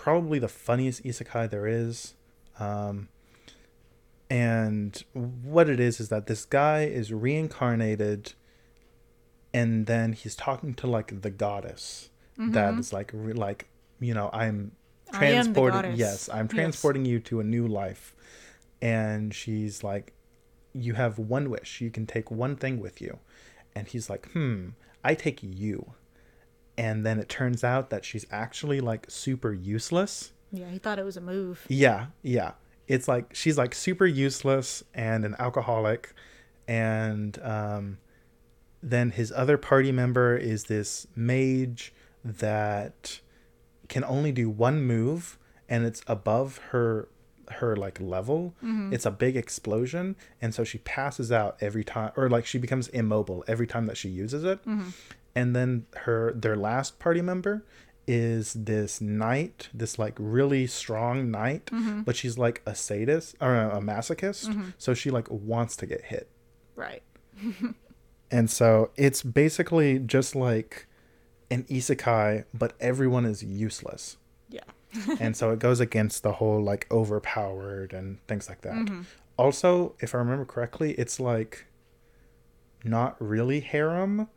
probably 0.03 0.39
the 0.39 0.47
funniest 0.47 1.03
isekai 1.03 1.49
there 1.49 1.67
is. 1.67 2.15
Um, 2.59 3.09
and 4.29 5.03
what 5.13 5.69
it 5.69 5.79
is 5.79 5.99
is 5.99 6.09
that 6.09 6.27
this 6.27 6.45
guy 6.45 6.83
is 6.83 7.11
reincarnated 7.11 8.33
and 9.53 9.87
then 9.87 10.13
he's 10.13 10.35
talking 10.35 10.73
to 10.75 10.87
like 10.87 11.21
the 11.21 11.29
goddess 11.31 12.09
that 12.37 12.75
is 12.79 12.93
like 12.93 13.09
re- 13.13 13.33
like 13.33 13.67
you 13.99 14.13
know 14.13 14.29
i'm 14.31 14.71
Mm-hmm. 15.09 15.17
Transporting 15.17 15.95
yes 15.97 16.29
i'm 16.31 16.47
transporting 16.47 17.03
you 17.05 17.19
to 17.21 17.39
a 17.39 17.43
new 17.43 17.67
life. 17.67 18.13
And 18.81 19.33
she's 19.33 19.83
like 19.83 20.13
you 20.71 20.93
have 20.93 21.17
one 21.17 21.49
wish. 21.49 21.81
You 21.81 21.89
can 21.89 22.05
take 22.05 22.29
one 22.29 22.55
thing 22.55 22.79
with 22.79 23.01
you. 23.01 23.17
And 23.75 23.87
he's 23.87 24.09
like 24.09 24.29
hmm 24.33 24.69
i 25.03 25.15
take 25.15 25.39
you 25.41 25.93
and 26.79 27.05
then 27.05 27.19
it 27.19 27.27
turns 27.29 27.61
out 27.63 27.89
that 27.91 28.03
she's 28.05 28.25
actually 28.31 28.79
like 28.79 29.05
super 29.09 29.51
useless 29.53 30.31
Yeah, 30.51 30.69
he 30.69 30.79
thought 30.79 30.97
it 30.97 31.05
was 31.05 31.17
a 31.17 31.21
move. 31.21 31.65
yeah, 31.67 32.07
yeah. 32.23 32.51
It's 32.87 33.07
like 33.07 33.35
she's 33.35 33.57
like 33.57 33.75
super 33.75 34.07
useless 34.07 34.83
and 34.95 35.23
an 35.23 35.35
alcoholic, 35.37 36.01
and 36.67 37.37
um, 37.43 37.97
then 38.81 39.11
his 39.11 39.31
other 39.31 39.57
party 39.57 39.91
member 39.91 40.35
is 40.37 40.63
this 40.65 41.05
mage 41.15 41.93
that 42.23 43.19
can 43.89 44.03
only 44.03 44.31
do 44.31 44.49
one 44.49 44.81
move, 44.81 45.37
and 45.67 45.85
it's 45.85 46.01
above 46.07 46.57
her 46.71 47.09
her 47.59 47.75
like 47.75 47.99
level. 47.99 48.53
It's 48.93 49.05
a 49.05 49.11
big 49.11 49.35
explosion, 49.35 50.15
and 50.41 50.53
so 50.53 50.63
she 50.63 50.77
passes 50.79 51.31
out 51.31 51.57
every 51.61 51.83
time, 51.83 52.11
or 52.15 52.29
like 52.29 52.45
she 52.45 52.57
becomes 52.59 52.87
immobile 52.89 53.43
every 53.47 53.67
time 53.67 53.85
that 53.87 53.97
she 53.97 54.09
uses 54.09 54.43
it. 54.43 54.59
And 55.35 55.55
then 55.55 55.85
her 55.97 56.33
their 56.33 56.55
last 56.55 56.99
party 56.99 57.21
member 57.21 57.65
is 58.07 58.53
this 58.53 58.99
knight, 58.99 59.69
this 59.73 59.99
like 59.99 60.15
really 60.17 60.65
strong 60.65 61.29
knight, 61.29 61.67
mm-hmm. 61.67 62.01
but 62.01 62.15
she's 62.15 62.37
like 62.37 62.61
a 62.65 62.73
sadist 62.73 63.35
or 63.39 63.55
a 63.55 63.79
masochist, 63.79 64.47
mm-hmm. 64.47 64.69
so 64.77 64.93
she 64.93 65.11
like 65.11 65.27
wants 65.29 65.75
to 65.77 65.85
get 65.85 66.05
hit. 66.05 66.29
Right. 66.75 67.03
And 68.31 68.49
so 68.49 68.91
it's 68.95 69.23
basically 69.23 69.99
just 69.99 70.35
like 70.35 70.87
an 71.49 71.63
isekai, 71.63 72.45
but 72.53 72.73
everyone 72.79 73.25
is 73.25 73.43
useless. 73.43 74.17
Yeah. 74.49 74.61
and 75.19 75.35
so 75.35 75.51
it 75.51 75.59
goes 75.59 75.79
against 75.79 76.23
the 76.23 76.33
whole 76.33 76.61
like 76.61 76.87
overpowered 76.91 77.93
and 77.93 78.25
things 78.27 78.49
like 78.49 78.61
that. 78.61 78.73
Mm-hmm. 78.73 79.01
Also, 79.37 79.95
if 79.99 80.13
I 80.13 80.19
remember 80.19 80.45
correctly, 80.45 80.91
it's 80.91 81.19
like 81.19 81.65
not 82.83 83.15
really 83.19 83.61
harem 83.61 84.27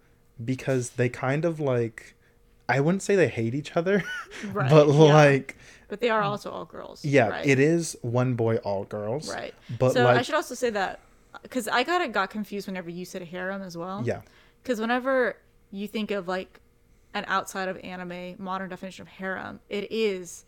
because 0.43 0.91
they 0.91 1.09
kind 1.09 1.45
of 1.45 1.61
like 1.61 2.15
I 2.69 2.81
wouldn't 2.81 3.03
say 3.03 3.17
they 3.17 3.29
hate 3.29 3.55
each 3.55 3.77
other, 3.77 4.03
Right. 4.53 4.71
but 4.71 4.87
yeah. 4.89 4.95
like 5.15 5.57
But 5.89 6.01
they 6.01 6.11
are 6.11 6.23
also 6.23 6.51
all 6.51 6.65
girls. 6.65 7.05
yeah, 7.05 7.29
right? 7.29 7.47
it 7.47 7.59
is 7.59 7.97
one 8.03 8.35
boy 8.35 8.57
all 8.59 8.85
girls. 8.85 9.31
Right. 9.33 9.55
But 9.79 9.93
so 9.93 10.05
like 10.05 10.19
I 10.19 10.23
should 10.23 10.35
also 10.35 10.55
say 10.55 10.71
that 10.71 11.01
because 11.43 11.67
I 11.69 11.85
kind 11.85 12.03
of 12.05 12.13
got 12.13 12.31
confused 12.31 12.67
whenever 12.67 12.91
you 12.91 13.05
said 13.05 13.23
harem 13.23 13.63
as 13.63 13.77
well. 13.77 14.03
yeah. 14.05 14.23
Because 14.63 14.81
whenever 14.81 15.37
you 15.71 15.89
think 15.89 16.11
of 16.11 16.29
like 16.29 16.61
an 17.15 17.25
outside 17.27 17.69
of 17.69 17.77
anime 17.79 18.37
modern 18.39 18.69
definition 18.71 19.03
of 19.03 19.09
harem, 19.09 19.61
it 19.69 19.91
is 19.91 20.45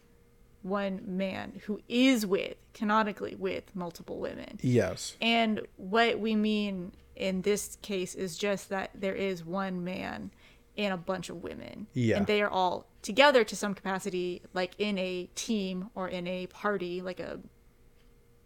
one 0.63 1.03
man 1.05 1.61
who 1.67 1.79
is 1.89 2.25
with 2.25 2.55
canonically 2.73 3.35
with 3.35 3.65
multiple 3.77 4.19
women. 4.19 4.59
Yes. 4.63 5.17
And 5.21 5.61
what 5.77 6.19
we 6.21 6.35
mean 6.35 6.93
in 7.17 7.43
this 7.43 7.77
case 7.83 8.15
is 8.15 8.37
just 8.37 8.69
that 8.71 8.91
there 8.95 9.15
is 9.15 9.45
one 9.45 9.85
man 9.85 10.31
and 10.77 10.93
a 10.93 10.97
bunch 10.97 11.31
of 11.31 11.43
women. 11.43 11.87
Yeah. 11.93 12.17
And 12.17 12.27
they 12.27 12.43
are 12.43 12.51
all 12.51 12.87
together 13.03 13.45
to 13.45 13.55
some 13.57 13.75
capacity, 13.75 14.43
like 14.53 14.75
in 14.79 14.99
a 14.99 15.29
team 15.35 15.91
or 15.95 16.09
in 16.09 16.27
a 16.27 16.47
party, 16.49 17.01
like 17.01 17.21
a, 17.21 17.39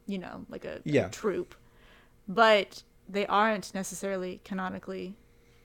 you 0.06 0.18
know, 0.18 0.44
like 0.48 0.64
a, 0.64 0.80
a 0.84 1.08
troop. 1.10 1.54
But 2.28 2.82
they 3.08 3.26
aren't 3.26 3.74
necessarily 3.74 4.40
canonically 4.44 5.16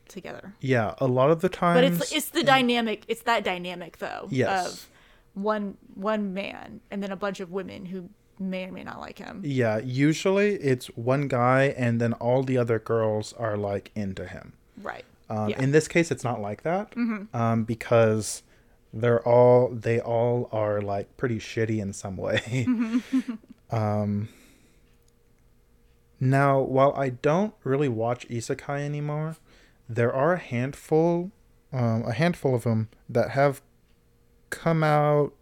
together. 0.08 0.56
Yeah, 0.62 0.96
a 1.00 1.08
lot 1.08 1.32
of 1.32 1.42
the 1.42 1.50
times 1.50 1.78
But 1.78 1.84
it's 1.84 2.12
it's 2.12 2.30
the 2.30 2.44
dynamic. 2.44 3.04
It's 3.08 3.24
that 3.24 3.44
dynamic 3.44 3.98
though 3.98 4.28
Yes. 4.30 4.68
of 4.68 4.90
one 5.34 5.78
one 5.96 6.34
man 6.34 6.82
and 6.92 7.02
then 7.02 7.12
a 7.12 7.16
bunch 7.16 7.40
of 7.40 7.52
women 7.52 7.86
who 7.86 8.10
may 8.40 8.66
or 8.66 8.72
may 8.72 8.84
not 8.84 9.00
like 9.00 9.20
him. 9.20 9.42
Yeah, 9.44 9.78
usually 9.80 10.56
it's 10.56 10.88
one 10.88 11.28
guy 11.28 11.74
and 11.78 12.00
then 12.02 12.14
all 12.14 12.44
the 12.44 12.58
other 12.58 12.80
girls 12.80 13.34
are 13.34 13.58
like 13.58 13.92
into 13.96 14.26
him. 14.26 14.54
Right. 14.82 15.06
Um, 15.30 15.50
Yeah. 15.50 15.62
In 15.62 15.72
this 15.72 15.88
case, 15.88 16.12
it's 16.12 16.24
not 16.24 16.42
like 16.42 16.64
that 16.64 16.94
um, 17.34 17.64
because 17.64 18.44
they're 18.94 19.28
all 19.28 19.70
they 19.70 20.00
all 20.00 20.50
are 20.52 20.82
like 20.82 21.16
pretty 21.18 21.40
shitty 21.40 21.80
in 21.80 21.94
some 21.94 22.18
way. 22.18 22.68
um, 23.72 24.30
Now, 26.20 26.60
while 26.62 26.94
I 26.96 27.10
don't 27.10 27.54
really 27.64 27.90
watch 27.90 28.28
isekai 28.30 28.80
anymore, 28.86 29.36
there 29.90 30.14
are 30.14 30.34
a 30.34 30.40
handful, 30.40 31.32
um, 31.72 32.04
a 32.06 32.14
handful 32.14 32.56
of 32.56 32.64
them 32.64 32.90
that 33.10 33.32
have 33.32 33.62
come 34.50 34.84
out 34.84 35.34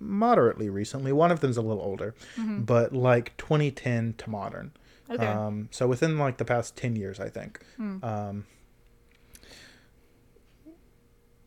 moderately 0.00 0.68
recently. 0.68 1.12
One 1.12 1.30
of 1.30 1.40
them's 1.40 1.56
a 1.56 1.62
little 1.62 1.82
older, 1.82 2.14
Mhm. 2.36 2.66
but 2.66 2.92
like 2.92 3.36
2010 3.36 4.14
to 4.18 4.30
modern. 4.30 4.72
Okay. 5.10 5.26
Um, 5.26 5.68
so 5.70 5.86
within 5.86 6.18
like 6.18 6.38
the 6.38 6.44
past 6.44 6.76
10 6.76 6.96
years, 6.96 7.20
I 7.20 7.28
think. 7.28 7.60
Hmm. 7.76 8.02
Um, 8.04 8.46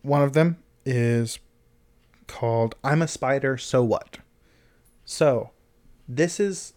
one 0.01 0.22
of 0.22 0.34
them 0.34 0.58
is 0.86 1.39
called 2.27 2.75
I'm 2.84 3.01
a 3.01 3.08
Spider, 3.08 3.58
So 3.58 3.84
What? 3.84 4.20
So, 5.06 5.51
this 6.08 6.39
is 6.39 6.74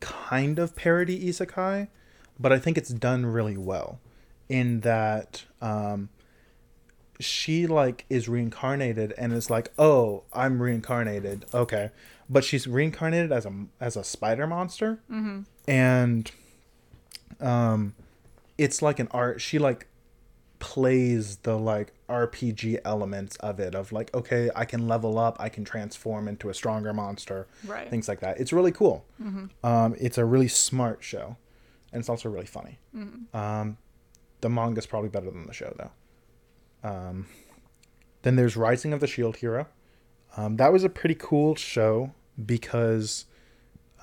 kind 0.00 0.58
of 0.58 0.74
parody 0.74 1.28
isekai, 1.28 1.88
but 2.40 2.50
I 2.52 2.58
think 2.58 2.78
it's 2.78 2.88
done 2.90 3.26
really 3.26 3.56
well 3.58 4.00
in 4.48 4.80
that 4.80 5.44
um, 5.60 6.08
she 7.24 7.66
like 7.66 8.04
is 8.10 8.28
reincarnated 8.28 9.12
and 9.18 9.32
is 9.32 9.48
like, 9.50 9.72
"Oh, 9.78 10.24
I'm 10.32 10.60
reincarnated." 10.62 11.46
Okay. 11.54 11.90
But 12.28 12.44
she's 12.44 12.66
reincarnated 12.66 13.30
as 13.32 13.44
a 13.46 13.52
as 13.80 13.96
a 13.96 14.04
spider 14.04 14.46
monster 14.46 15.00
hmm 15.08 15.40
and 15.68 16.30
um 17.40 17.94
it's 18.58 18.82
like 18.82 18.98
an 18.98 19.08
art 19.10 19.40
she 19.40 19.58
like 19.58 19.86
plays 20.58 21.36
the 21.38 21.56
like 21.58 21.92
rpg 22.08 22.78
elements 22.84 23.36
of 23.36 23.58
it 23.58 23.74
of 23.74 23.90
like 23.92 24.14
okay 24.14 24.48
i 24.54 24.64
can 24.64 24.86
level 24.86 25.18
up 25.18 25.36
i 25.40 25.48
can 25.48 25.64
transform 25.64 26.28
into 26.28 26.48
a 26.50 26.54
stronger 26.54 26.92
monster 26.92 27.46
Right. 27.66 27.88
things 27.90 28.06
like 28.08 28.20
that 28.20 28.38
it's 28.40 28.52
really 28.52 28.72
cool 28.72 29.04
Mhm. 29.20 29.50
um 29.64 29.94
it's 30.00 30.18
a 30.18 30.24
really 30.24 30.48
smart 30.48 31.02
show 31.02 31.36
and 31.92 32.00
it's 32.00 32.08
also 32.08 32.28
really 32.28 32.46
funny 32.46 32.78
Mhm. 32.96 33.34
um 33.34 33.76
the 34.40 34.48
manga's 34.48 34.86
probably 34.86 35.08
better 35.10 35.30
than 35.30 35.46
the 35.46 35.52
show 35.52 35.74
though 35.78 35.90
um 36.82 37.26
then 38.22 38.36
there's 38.36 38.56
rising 38.56 38.92
of 38.92 39.00
the 39.00 39.06
shield 39.06 39.36
hero 39.36 39.66
um, 40.36 40.56
that 40.56 40.72
was 40.72 40.84
a 40.84 40.88
pretty 40.88 41.16
cool 41.18 41.54
show 41.54 42.12
because 42.44 43.26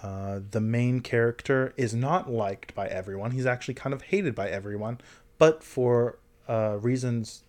uh, 0.04 0.40
the 0.52 0.62
main 0.62 1.02
character 1.02 1.74
is 1.76 1.94
not 1.94 2.32
liked 2.32 2.74
by 2.74 2.88
everyone. 2.88 3.32
He's 3.32 3.46
actually 3.46 3.74
kind 3.74 3.94
of 3.94 4.04
hated 4.04 4.36
by 4.36 4.50
everyone, 4.50 5.00
but 5.38 5.64
for 5.64 6.20
uh, 6.48 6.78
reasons 6.80 7.44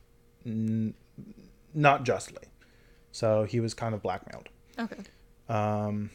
n- 0.45 0.95
not 1.75 2.05
justly. 2.05 2.45
So 3.13 3.45
he 3.45 3.61
was 3.61 3.75
kind 3.75 3.95
of 3.95 4.03
blackmailed. 4.03 4.49
Okay. 4.79 5.03
Um, 5.49 6.11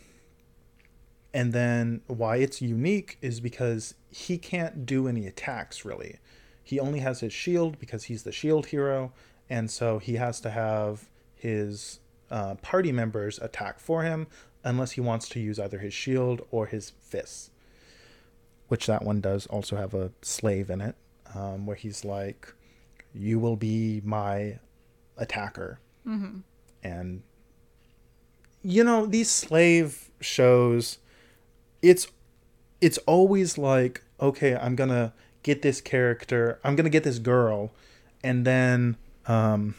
and 1.34 1.53
then 1.53 2.01
why 2.07 2.38
it's 2.38 2.62
unique 2.62 3.17
is 3.22 3.39
because 3.39 3.93
he 4.10 4.38
can't 4.38 4.86
do 4.86 5.07
any 5.07 5.27
attacks 5.27 5.86
really. 5.86 6.17
He 6.65 6.79
only 6.79 7.00
has 7.00 7.22
his 7.22 7.31
shield 7.31 7.79
because 7.79 8.05
he's 8.05 8.24
the 8.24 8.34
shield 8.34 8.65
hero, 8.65 9.13
and 9.50 9.72
so 9.72 10.00
he 10.00 10.15
has 10.15 10.41
to 10.41 10.50
have 10.50 11.07
his 11.34 12.00
uh, 12.29 12.55
party 12.55 12.91
members 12.91 13.39
attack 13.39 13.79
for 13.79 14.03
him 14.03 14.27
unless 14.63 14.93
he 14.93 15.01
wants 15.01 15.29
to 15.29 15.39
use 15.39 15.60
either 15.60 15.77
his 15.77 15.93
shield 15.93 16.41
or 16.51 16.65
his 16.65 16.89
fists. 17.00 17.51
Which 18.67 18.88
that 18.88 19.03
one 19.03 19.22
does 19.22 19.45
also 19.48 19.77
have 19.77 19.93
a 19.93 20.12
slave 20.22 20.69
in 20.69 20.81
it, 20.81 20.95
um, 21.34 21.65
where 21.67 21.77
he's 21.77 22.03
like, 22.03 22.51
"You 23.13 23.38
will 23.39 23.55
be 23.55 24.01
my 24.03 24.60
attacker," 25.17 25.79
hmm 26.03 26.39
and 26.86 27.24
you 28.62 28.84
know 28.84 29.05
these 29.07 29.29
slave 29.29 30.12
shows 30.22 31.00
it's 31.81 32.07
it's 32.79 32.98
always 33.00 33.57
like 33.57 34.03
okay 34.19 34.55
i'm 34.55 34.75
gonna 34.75 35.13
get 35.46 35.62
this 35.62 35.80
character 35.80 36.60
i'm 36.64 36.75
gonna 36.75 36.90
get 36.90 37.04
this 37.04 37.20
girl 37.20 37.72
and 38.24 38.46
then 38.46 38.98
um 39.28 39.75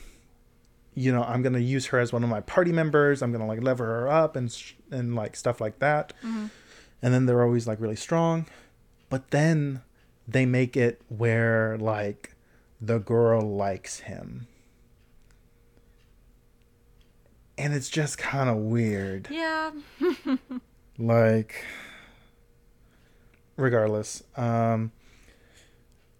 you 0.94 1.10
know 1.12 1.24
i'm 1.24 1.42
gonna 1.42 1.58
use 1.58 1.86
her 1.86 1.98
as 1.98 2.12
one 2.12 2.22
of 2.22 2.30
my 2.30 2.40
party 2.40 2.72
members. 2.72 3.20
I'm 3.22 3.32
gonna 3.32 3.46
like 3.46 3.62
lever 3.62 3.84
her 3.84 4.08
up 4.08 4.36
and 4.36 4.50
sh- 4.50 4.74
and 4.90 5.14
like 5.14 5.34
stuff 5.36 5.60
like 5.60 5.80
that. 5.80 6.12
Hmm 6.22 6.46
and 7.02 7.12
then 7.12 7.26
they're 7.26 7.42
always 7.42 7.66
like 7.66 7.80
really 7.80 7.96
strong. 7.96 8.46
But 9.08 9.30
then 9.30 9.82
they 10.26 10.46
make 10.46 10.76
it 10.76 11.00
where 11.08 11.76
like 11.78 12.34
the 12.80 12.98
girl 12.98 13.42
likes 13.42 14.00
him. 14.00 14.46
And 17.58 17.74
it's 17.74 17.88
just 17.88 18.18
kind 18.18 18.50
of 18.50 18.56
weird. 18.56 19.28
Yeah. 19.30 19.70
like 20.98 21.64
regardless 23.58 24.22
um 24.36 24.92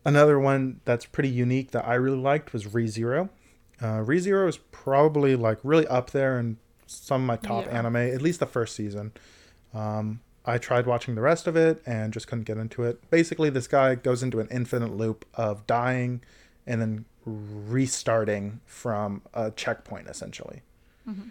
another 0.06 0.38
one 0.40 0.80
that's 0.86 1.04
pretty 1.04 1.28
unique 1.28 1.70
that 1.72 1.86
i 1.86 1.94
really 1.94 2.16
liked 2.16 2.52
was 2.52 2.64
rezero 2.64 3.28
uh 3.82 3.98
rezero 3.98 4.48
is 4.48 4.56
probably 4.70 5.36
like 5.36 5.58
really 5.62 5.86
up 5.88 6.10
there 6.10 6.38
in 6.38 6.56
some 6.86 7.22
of 7.22 7.26
my 7.26 7.36
top 7.36 7.66
Yeah. 7.66 7.78
anime 7.78 7.96
at 7.96 8.22
least 8.22 8.40
the 8.40 8.46
first 8.46 8.74
season 8.74 9.12
um 9.74 10.20
i 10.46 10.56
tried 10.58 10.86
watching 10.86 11.14
the 11.16 11.20
rest 11.20 11.46
of 11.46 11.56
it 11.56 11.82
and 11.84 12.12
just 12.12 12.26
couldn't 12.28 12.44
get 12.44 12.56
into 12.56 12.82
it 12.84 13.10
basically 13.10 13.50
this 13.50 13.66
guy 13.68 13.94
goes 13.96 14.22
into 14.22 14.40
an 14.40 14.48
infinite 14.50 14.92
loop 14.96 15.24
of 15.34 15.66
dying 15.66 16.22
and 16.66 16.80
then 16.80 17.04
restarting 17.24 18.60
from 18.64 19.22
a 19.34 19.50
checkpoint 19.50 20.06
essentially 20.08 20.62
Mhm. 21.08 21.30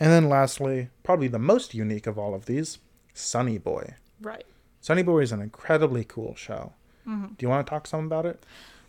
and 0.00 0.10
then 0.10 0.28
lastly, 0.30 0.88
probably 1.02 1.28
the 1.28 1.38
most 1.38 1.74
unique 1.74 2.06
of 2.06 2.18
all 2.18 2.34
of 2.34 2.46
these, 2.46 2.78
Sonny 3.12 3.58
Boy. 3.58 3.94
Right. 4.20 4.44
Sonny 4.80 5.02
Boy 5.02 5.20
is 5.20 5.30
an 5.32 5.40
incredibly 5.42 6.04
cool 6.04 6.34
show. 6.34 6.72
Hmm 7.04 7.26
Do 7.36 7.44
you 7.44 7.48
want 7.48 7.66
to 7.66 7.70
talk 7.70 7.86
some 7.86 8.06
about 8.06 8.26
it? 8.26 8.42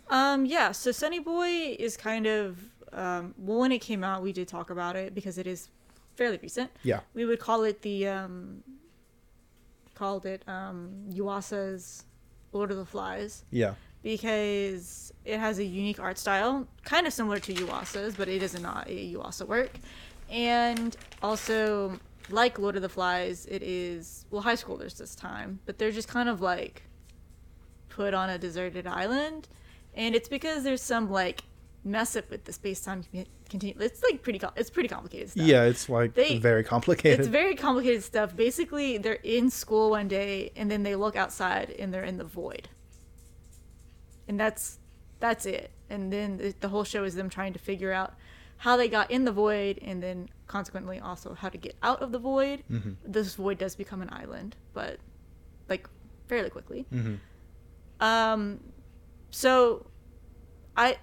Um, 0.09 0.45
yeah, 0.45 0.71
so 0.71 0.91
Sonny 0.91 1.19
Boy 1.19 1.75
is 1.79 1.97
kind 1.97 2.25
of 2.27 2.59
um, 2.93 3.33
well 3.37 3.59
when 3.59 3.71
it 3.71 3.79
came 3.79 4.03
out 4.03 4.21
we 4.21 4.31
did 4.31 4.47
talk 4.47 4.69
about 4.69 4.95
it 4.95 5.13
because 5.15 5.37
it 5.37 5.47
is 5.47 5.69
fairly 6.15 6.39
recent. 6.41 6.71
Yeah. 6.83 6.99
We 7.13 7.25
would 7.25 7.39
call 7.39 7.63
it 7.63 7.81
the 7.81 8.07
um 8.07 8.63
called 9.95 10.25
it 10.25 10.43
um 10.47 10.91
Yuasa's 11.11 12.05
Lord 12.53 12.71
of 12.71 12.77
the 12.77 12.85
Flies 12.85 13.43
Yeah. 13.51 13.73
because 14.03 15.11
it 15.25 15.39
has 15.39 15.59
a 15.59 15.63
unique 15.65 15.99
art 15.99 16.17
style, 16.17 16.67
kind 16.83 17.05
of 17.07 17.13
similar 17.13 17.39
to 17.39 17.53
Yuasa's, 17.53 18.15
but 18.15 18.27
it 18.29 18.41
is 18.43 18.59
not 18.61 18.87
a 18.87 19.13
Yuasa 19.13 19.45
work. 19.47 19.71
And 20.29 20.95
also 21.21 21.99
like 22.29 22.57
Lord 22.59 22.75
of 22.75 22.81
the 22.81 22.89
Flies, 22.89 23.45
it 23.45 23.61
is 23.61 24.25
well 24.31 24.41
high 24.41 24.55
schoolers 24.55 24.97
this 24.97 25.15
time, 25.15 25.59
but 25.65 25.77
they're 25.77 25.91
just 25.91 26.07
kind 26.07 26.29
of 26.29 26.39
like 26.41 26.83
put 27.95 28.13
on 28.13 28.29
a 28.29 28.37
deserted 28.37 28.85
island, 28.85 29.47
and 29.93 30.15
it's 30.15 30.27
because 30.29 30.63
there's 30.63 30.81
some 30.81 31.09
like 31.09 31.41
mess 31.83 32.15
up 32.15 32.29
with 32.29 32.43
the 32.45 32.51
space 32.51 32.81
time 32.81 33.03
continuum. 33.49 33.81
It's 33.81 34.03
like 34.03 34.21
pretty. 34.21 34.39
Com- 34.39 34.51
it's 34.55 34.69
pretty 34.69 34.89
complicated 34.89 35.29
stuff. 35.29 35.45
Yeah, 35.47 35.63
it's 35.63 35.87
like 35.87 36.13
They- 36.13 36.37
very 36.39 36.63
complicated. 36.63 37.19
It's 37.21 37.29
very 37.29 37.55
complicated 37.55 38.03
stuff. 38.03 38.35
Basically, 38.35 38.97
they're 38.97 39.13
in 39.23 39.49
school 39.49 39.91
one 39.91 40.07
day 40.07 40.51
and 40.55 40.69
then 40.69 40.83
they 40.83 40.95
look 40.95 41.15
outside 41.15 41.69
and 41.79 41.93
they're 41.93 42.03
in 42.03 42.17
the 42.17 42.23
void. 42.25 42.67
And 44.27 44.39
that's 44.39 44.79
that's 45.19 45.45
it. 45.45 45.71
And 45.89 46.11
then 46.11 46.37
the, 46.37 46.53
the 46.59 46.67
whole 46.69 46.83
show 46.83 47.03
is 47.03 47.15
them 47.15 47.29
trying 47.29 47.53
to 47.53 47.59
figure 47.59 47.91
out 47.93 48.15
how 48.57 48.75
they 48.77 48.87
got 48.87 49.11
in 49.11 49.23
the 49.25 49.31
void 49.31 49.79
and 49.81 50.01
then 50.01 50.29
consequently 50.47 50.99
also 50.99 51.33
how 51.33 51.49
to 51.49 51.57
get 51.57 51.75
out 51.83 52.01
of 52.01 52.11
the 52.11 52.19
void. 52.19 52.63
Mhm. 52.71 52.95
This 53.05 53.35
void 53.35 53.57
does 53.57 53.75
become 53.75 54.01
an 54.01 54.09
island, 54.11 54.55
but 54.73 54.99
like 55.69 55.87
fairly 56.27 56.49
quickly. 56.49 56.85
Mhm. 56.91 57.19
Um, 57.99 58.59
so 59.31 59.87
I 60.75 60.97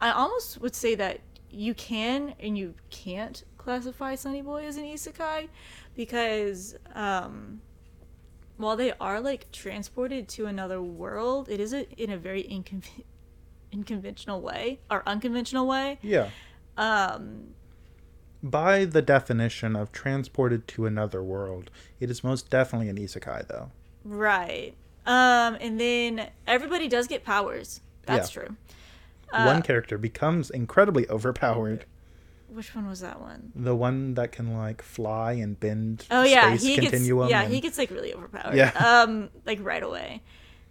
I 0.00 0.10
almost 0.12 0.60
would 0.60 0.74
say 0.74 0.94
that 0.94 1.20
you 1.50 1.74
can 1.74 2.34
and 2.40 2.56
you 2.56 2.74
can't 2.90 3.44
classify 3.58 4.14
Sonny 4.14 4.42
Boy 4.42 4.64
as 4.64 4.76
an 4.76 4.84
isekai 4.84 5.48
because 5.96 6.76
um 6.94 7.60
while 8.56 8.76
they 8.76 8.92
are 9.00 9.20
like 9.20 9.50
transported 9.52 10.28
to 10.28 10.46
another 10.46 10.82
world, 10.82 11.48
it 11.48 11.60
is 11.60 11.72
a, 11.72 11.88
in 12.02 12.10
a 12.10 12.18
very 12.18 12.42
incon- 12.42 13.04
unconventional 13.72 14.40
way 14.42 14.80
or 14.90 15.02
unconventional 15.06 15.66
way. 15.66 15.98
Yeah. 16.02 16.30
Um 16.76 17.54
By 18.42 18.84
the 18.84 19.02
definition 19.02 19.76
of 19.76 19.92
transported 19.92 20.66
to 20.68 20.86
another 20.86 21.22
world, 21.22 21.70
it 22.00 22.10
is 22.10 22.22
most 22.24 22.48
definitely 22.50 22.88
an 22.88 22.96
isekai, 22.96 23.48
though. 23.48 23.70
right. 24.04 24.74
Um 25.10 25.56
and 25.60 25.80
then 25.80 26.28
everybody 26.46 26.86
does 26.88 27.06
get 27.06 27.24
powers. 27.24 27.80
That's 28.06 28.30
true. 28.30 28.56
Uh, 29.32 29.44
one 29.44 29.62
character 29.62 29.96
becomes 29.98 30.50
incredibly 30.50 31.08
overpowered. 31.08 31.84
which 32.48 32.74
one 32.74 32.86
was 32.88 33.00
that 33.00 33.20
one? 33.20 33.52
The 33.54 33.76
one 33.76 34.14
that 34.14 34.32
can 34.32 34.56
like 34.56 34.82
fly 34.82 35.32
and 35.34 35.58
bend 35.58 36.06
Oh 36.10 36.22
yeah, 36.24 36.48
space 36.48 36.62
he 36.62 36.74
continuum. 36.76 37.28
gets 37.28 37.30
yeah 37.30 37.42
and- 37.42 37.52
he 37.54 37.60
gets 37.60 37.78
like 37.78 37.90
really 37.90 38.12
overpowered. 38.14 38.56
Yeah. 38.56 38.70
Um, 39.04 39.30
like 39.46 39.58
right 39.62 39.82
away. 39.82 40.22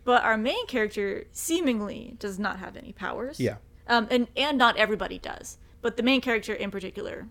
But 0.06 0.24
our 0.24 0.38
main 0.38 0.66
character 0.68 1.26
seemingly 1.32 2.16
does 2.20 2.40
not 2.40 2.60
have 2.60 2.76
any 2.76 2.92
powers. 2.94 3.40
Yeah. 3.40 3.58
Um, 3.88 4.08
and 4.12 4.28
and 4.36 4.58
not 4.58 4.76
everybody 4.78 5.20
does, 5.20 5.58
but 5.82 5.98
the 5.98 6.04
main 6.04 6.22
character 6.22 6.54
in 6.54 6.70
particular 6.72 7.28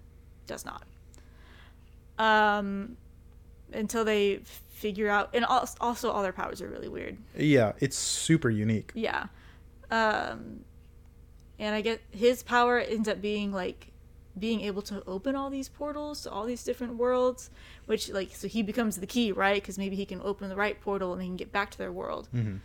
does 0.46 0.64
not. 0.64 0.84
Um, 2.18 2.96
until 3.72 4.04
they 4.04 4.40
figure 4.84 5.08
out 5.08 5.28
and 5.34 5.44
also 5.44 6.10
all 6.10 6.22
their 6.22 6.32
powers 6.32 6.62
are 6.62 6.68
really 6.68 6.88
weird. 6.88 7.16
Yeah, 7.36 7.72
it's 7.80 7.96
super 7.96 8.50
unique. 8.50 8.90
Yeah. 8.94 9.26
Um 9.90 10.64
and 11.58 11.74
I 11.74 11.80
get 11.80 12.00
his 12.10 12.42
power 12.42 12.78
ends 12.78 13.08
up 13.08 13.20
being 13.20 13.52
like 13.52 13.80
being 14.38 14.60
able 14.60 14.82
to 14.82 15.02
open 15.06 15.34
all 15.34 15.50
these 15.50 15.68
portals 15.68 16.22
to 16.22 16.30
all 16.30 16.44
these 16.46 16.62
different 16.62 16.94
worlds, 16.94 17.50
which 17.86 18.08
like 18.10 18.30
so 18.40 18.46
he 18.46 18.62
becomes 18.62 18.98
the 18.98 19.06
key, 19.06 19.32
right? 19.32 19.62
Cuz 19.64 19.76
maybe 19.78 19.96
he 19.96 20.06
can 20.06 20.20
open 20.22 20.48
the 20.48 20.56
right 20.64 20.80
portal 20.80 21.12
and 21.12 21.20
they 21.20 21.26
can 21.26 21.36
get 21.44 21.50
back 21.58 21.70
to 21.72 21.78
their 21.78 21.92
world. 21.92 22.28
Mhm. 22.34 22.60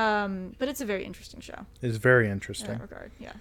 Um 0.00 0.32
but 0.58 0.68
it's 0.68 0.82
a 0.82 0.88
very 0.92 1.04
interesting 1.10 1.40
show 1.40 1.60
It's 1.80 1.96
very 1.96 2.28
interesting 2.28 2.70
in 2.70 2.78
that 2.78 2.82
regard. 2.82 3.10
Yeah. 3.18 3.32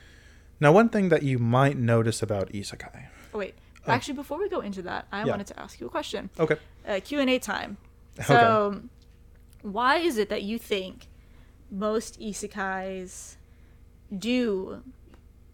Now, 0.60 0.72
one 0.72 0.90
thing 0.90 1.10
that 1.10 1.22
you 1.22 1.38
might 1.38 1.78
notice 1.78 2.20
about 2.28 2.46
isekai. 2.52 3.08
Oh 3.34 3.38
wait. 3.44 3.54
Oh. 3.86 3.92
Actually 3.92 4.16
before 4.24 4.40
we 4.44 4.48
go 4.50 4.62
into 4.70 4.82
that, 4.90 5.04
I 5.12 5.20
Yeah. 5.20 5.32
wanted 5.34 5.48
to 5.54 5.60
ask 5.64 5.74
you 5.80 5.86
a 5.92 5.94
question. 5.98 6.30
Okay. 6.40 6.58
uh, 6.88 7.00
Q 7.08 7.20
and 7.20 7.30
Okay. 8.20 8.26
So, 8.26 8.82
why 9.62 9.98
is 9.98 10.18
it 10.18 10.30
that 10.30 10.44
you 10.44 10.58
think 10.58 11.08
most 11.70 12.20
isekais 12.20 13.36
do 14.18 14.82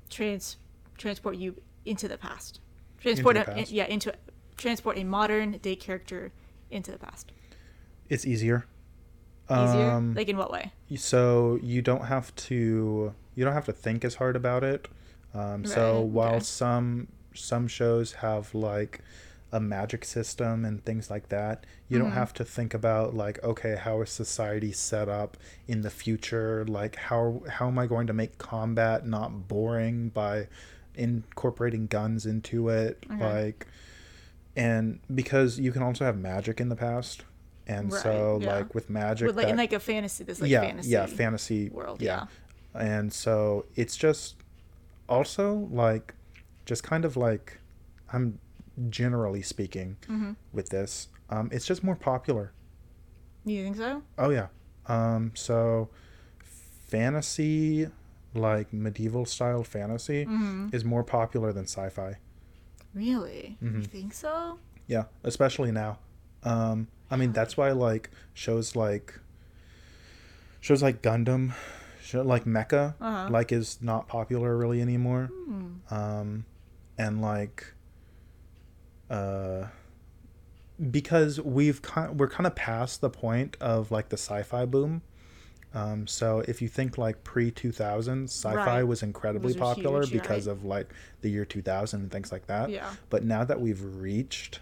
trans 0.10 0.58
transport 0.98 1.36
you 1.36 1.56
into 1.86 2.08
the 2.08 2.18
past? 2.18 2.60
Transport, 3.00 3.36
Into 3.38 3.52
the 3.52 3.60
a, 3.60 3.64
yeah, 3.66 3.86
into 3.86 4.14
transport 4.58 4.98
a 4.98 5.04
modern 5.04 5.54
day 5.58 5.76
character 5.76 6.32
into 6.72 6.92
the 6.92 7.00
past. 7.00 7.32
It's 8.10 8.26
easier. 8.26 8.66
Easier, 9.52 9.92
Um, 9.92 10.14
like 10.14 10.30
in 10.30 10.38
what 10.38 10.52
way? 10.52 10.72
so 10.96 11.60
you 11.62 11.82
don't 11.82 12.06
have 12.06 12.34
to 12.36 13.14
you 13.36 13.44
don't 13.44 13.54
have 13.54 13.66
to 13.66 13.74
think 13.74 14.06
as 14.06 14.16
hard 14.16 14.36
about 14.36 14.64
it. 14.64 14.88
Um, 15.34 15.66
so 15.66 16.00
while 16.00 16.36
okay. 16.36 16.44
some 16.44 17.08
some 17.34 17.68
shows 17.68 18.14
have 18.14 18.54
like 18.56 19.02
a 19.54 19.60
magic 19.60 20.04
system 20.04 20.66
and 20.66 20.84
things 20.84 21.10
like 21.10 21.30
that, 21.30 21.66
you 21.88 22.00
don't 22.00 22.10
Mhm. 22.12 22.16
have 22.24 22.34
to 22.34 22.44
think 22.44 22.74
about 22.74 23.14
like 23.14 23.42
okay, 23.44 23.76
how 23.76 24.02
is 24.02 24.10
society 24.10 24.72
set 24.72 25.08
up 25.08 25.38
in 25.68 25.82
the 25.82 25.90
future? 25.92 26.66
Like 26.68 26.96
how 27.10 27.44
how 27.50 27.68
am 27.68 27.78
I 27.80 27.86
going 27.88 28.08
to 28.08 28.14
make 28.14 28.38
combat 28.40 29.06
not 29.08 29.48
boring 29.48 30.10
by 30.10 30.48
incorporating 30.96 31.88
guns 31.88 32.26
into 32.26 32.70
it? 32.70 33.06
Okay. 33.12 33.24
Like 33.24 33.68
and 34.56 35.00
because 35.14 35.60
you 35.60 35.72
can 35.72 35.82
also 35.82 36.06
have 36.06 36.18
magic 36.18 36.60
in 36.60 36.70
the 36.70 36.76
past. 36.76 37.24
And 37.66 37.92
Right, 37.94 38.04
so 38.04 38.40
yeah. 38.42 38.56
like 38.58 38.76
with 38.76 38.90
magic 38.90 39.28
With 39.28 39.38
like 39.38 39.48
in 39.48 39.56
like 39.58 39.72
a 39.74 39.80
fantasy, 39.80 40.24
this 40.26 40.42
like 40.42 40.50
yeah, 40.52 40.62
fantasy, 40.62 40.90
yeah, 40.90 41.06
fantasy 41.06 41.70
world. 41.70 42.02
yeah. 42.02 42.26
Yeah. 42.76 42.82
And 42.82 43.14
so 43.14 43.66
it's 43.76 43.96
just 43.96 44.36
also 45.08 45.70
like 45.72 46.14
just 46.66 46.84
kind 46.84 47.06
of 47.06 47.16
like 47.16 47.60
I'm 48.12 48.40
generally 48.90 49.42
speaking 49.42 49.98
hmm 50.08 50.34
with 50.52 50.70
this. 50.70 51.08
Um, 51.30 51.50
it's 51.52 51.66
just 51.66 51.84
more 51.84 51.96
popular. 51.96 52.54
You 53.46 53.64
think 53.64 53.78
so? 53.78 54.04
Oh 54.18 54.30
yeah. 54.30 54.48
Um, 54.88 55.32
so 55.36 55.90
fantasy, 56.88 57.88
like 58.34 58.72
medieval 58.74 59.26
style 59.26 59.64
fantasy, 59.64 60.26
hmm 60.26 60.68
is 60.72 60.84
more 60.84 61.04
popular 61.04 61.52
than 61.54 61.64
sci-fi. 61.66 62.18
Really? 62.94 63.58
You 63.62 63.70
Mhm. 63.70 63.86
think 63.88 64.14
so? 64.14 64.60
Yeah, 64.88 65.06
especially 65.24 65.72
now. 65.72 66.00
Um, 66.44 66.88
I 67.10 67.16
mean 67.16 67.32
that's 67.32 67.56
why 67.58 67.72
like 67.72 68.10
shows 68.34 68.76
like 68.76 69.20
shows 70.60 70.82
like 70.84 71.02
Gundam, 71.02 71.54
show, 72.02 72.22
like 72.22 72.46
Mecha, 72.46 72.96
Uh-huh. 73.00 73.30
like 73.32 73.52
is 73.52 73.82
not 73.82 74.08
popular 74.08 74.58
really 74.58 74.82
anymore. 74.82 75.30
Hmm. 75.34 75.94
um, 75.94 76.46
and 76.98 77.22
like 77.22 77.74
uh 79.10 79.66
because 80.92 81.40
we've 81.40 81.82
kind 81.82 82.20
we're 82.20 82.28
kind 82.28 82.48
of 82.48 82.56
past 82.56 83.02
the 83.02 83.10
point 83.10 83.56
of 83.62 83.92
like 83.92 84.10
the 84.10 84.18
sci-fi 84.18 84.66
boom 84.66 85.02
um, 85.76 86.06
so 86.06 86.44
if 86.48 86.62
you 86.62 86.68
think 86.68 86.98
like 87.00 87.24
pre 87.24 87.50
2000 87.50 88.26
sci-fi 88.30 88.56
Right. 88.56 88.84
was 88.84 89.02
incredibly 89.02 89.56
popular 89.56 90.02
huge, 90.02 90.12
because 90.12 90.48
right. 90.48 90.52
of 90.54 90.64
like 90.66 90.94
the 91.22 91.30
year 91.30 91.46
2000 91.46 92.00
and 92.02 92.12
things 92.12 92.32
like 92.32 92.46
that 92.48 92.70
Yeah. 92.70 92.92
but 93.10 93.24
now 93.24 93.44
that 93.44 93.60
we've 93.62 93.82
reached 93.84 94.60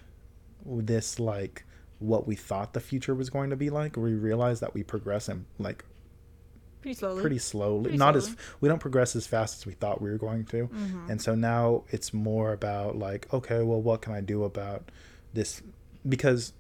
this 0.66 1.20
like 1.20 1.66
what 2.00 2.28
we 2.28 2.36
thought 2.36 2.74
the 2.74 2.80
future 2.80 3.14
was 3.16 3.30
going 3.30 3.50
to 3.50 3.56
be 3.56 3.70
like 3.70 3.96
we 3.98 4.14
realize 4.14 4.60
that 4.60 4.74
we 4.74 4.84
progress 4.84 5.28
in 5.30 5.46
like 5.60 5.84
Pretty 6.82 6.96
slowly. 6.98 7.22
pretty 7.22 7.38
slowly 7.38 7.84
Pretty 7.84 7.98
not 7.98 8.14
slowly. 8.16 8.30
as 8.32 8.36
we 8.60 8.70
don't 8.70 8.80
progress 8.80 9.16
as 9.16 9.28
fast 9.28 9.60
as 9.60 9.66
we 9.66 9.74
thought 9.74 10.02
we 10.02 10.10
were 10.10 10.18
going 10.18 10.46
to 10.46 10.68
Mhm. 10.68 11.10
and 11.10 11.22
so 11.22 11.36
now 11.36 11.84
it's 11.90 12.14
more 12.14 12.54
about 12.54 12.98
like 12.98 13.32
okay 13.34 13.62
well 13.64 13.82
what 13.82 14.02
can 14.02 14.14
i 14.14 14.22
do 14.22 14.44
about 14.44 14.90
this 15.34 15.62
because 16.08 16.54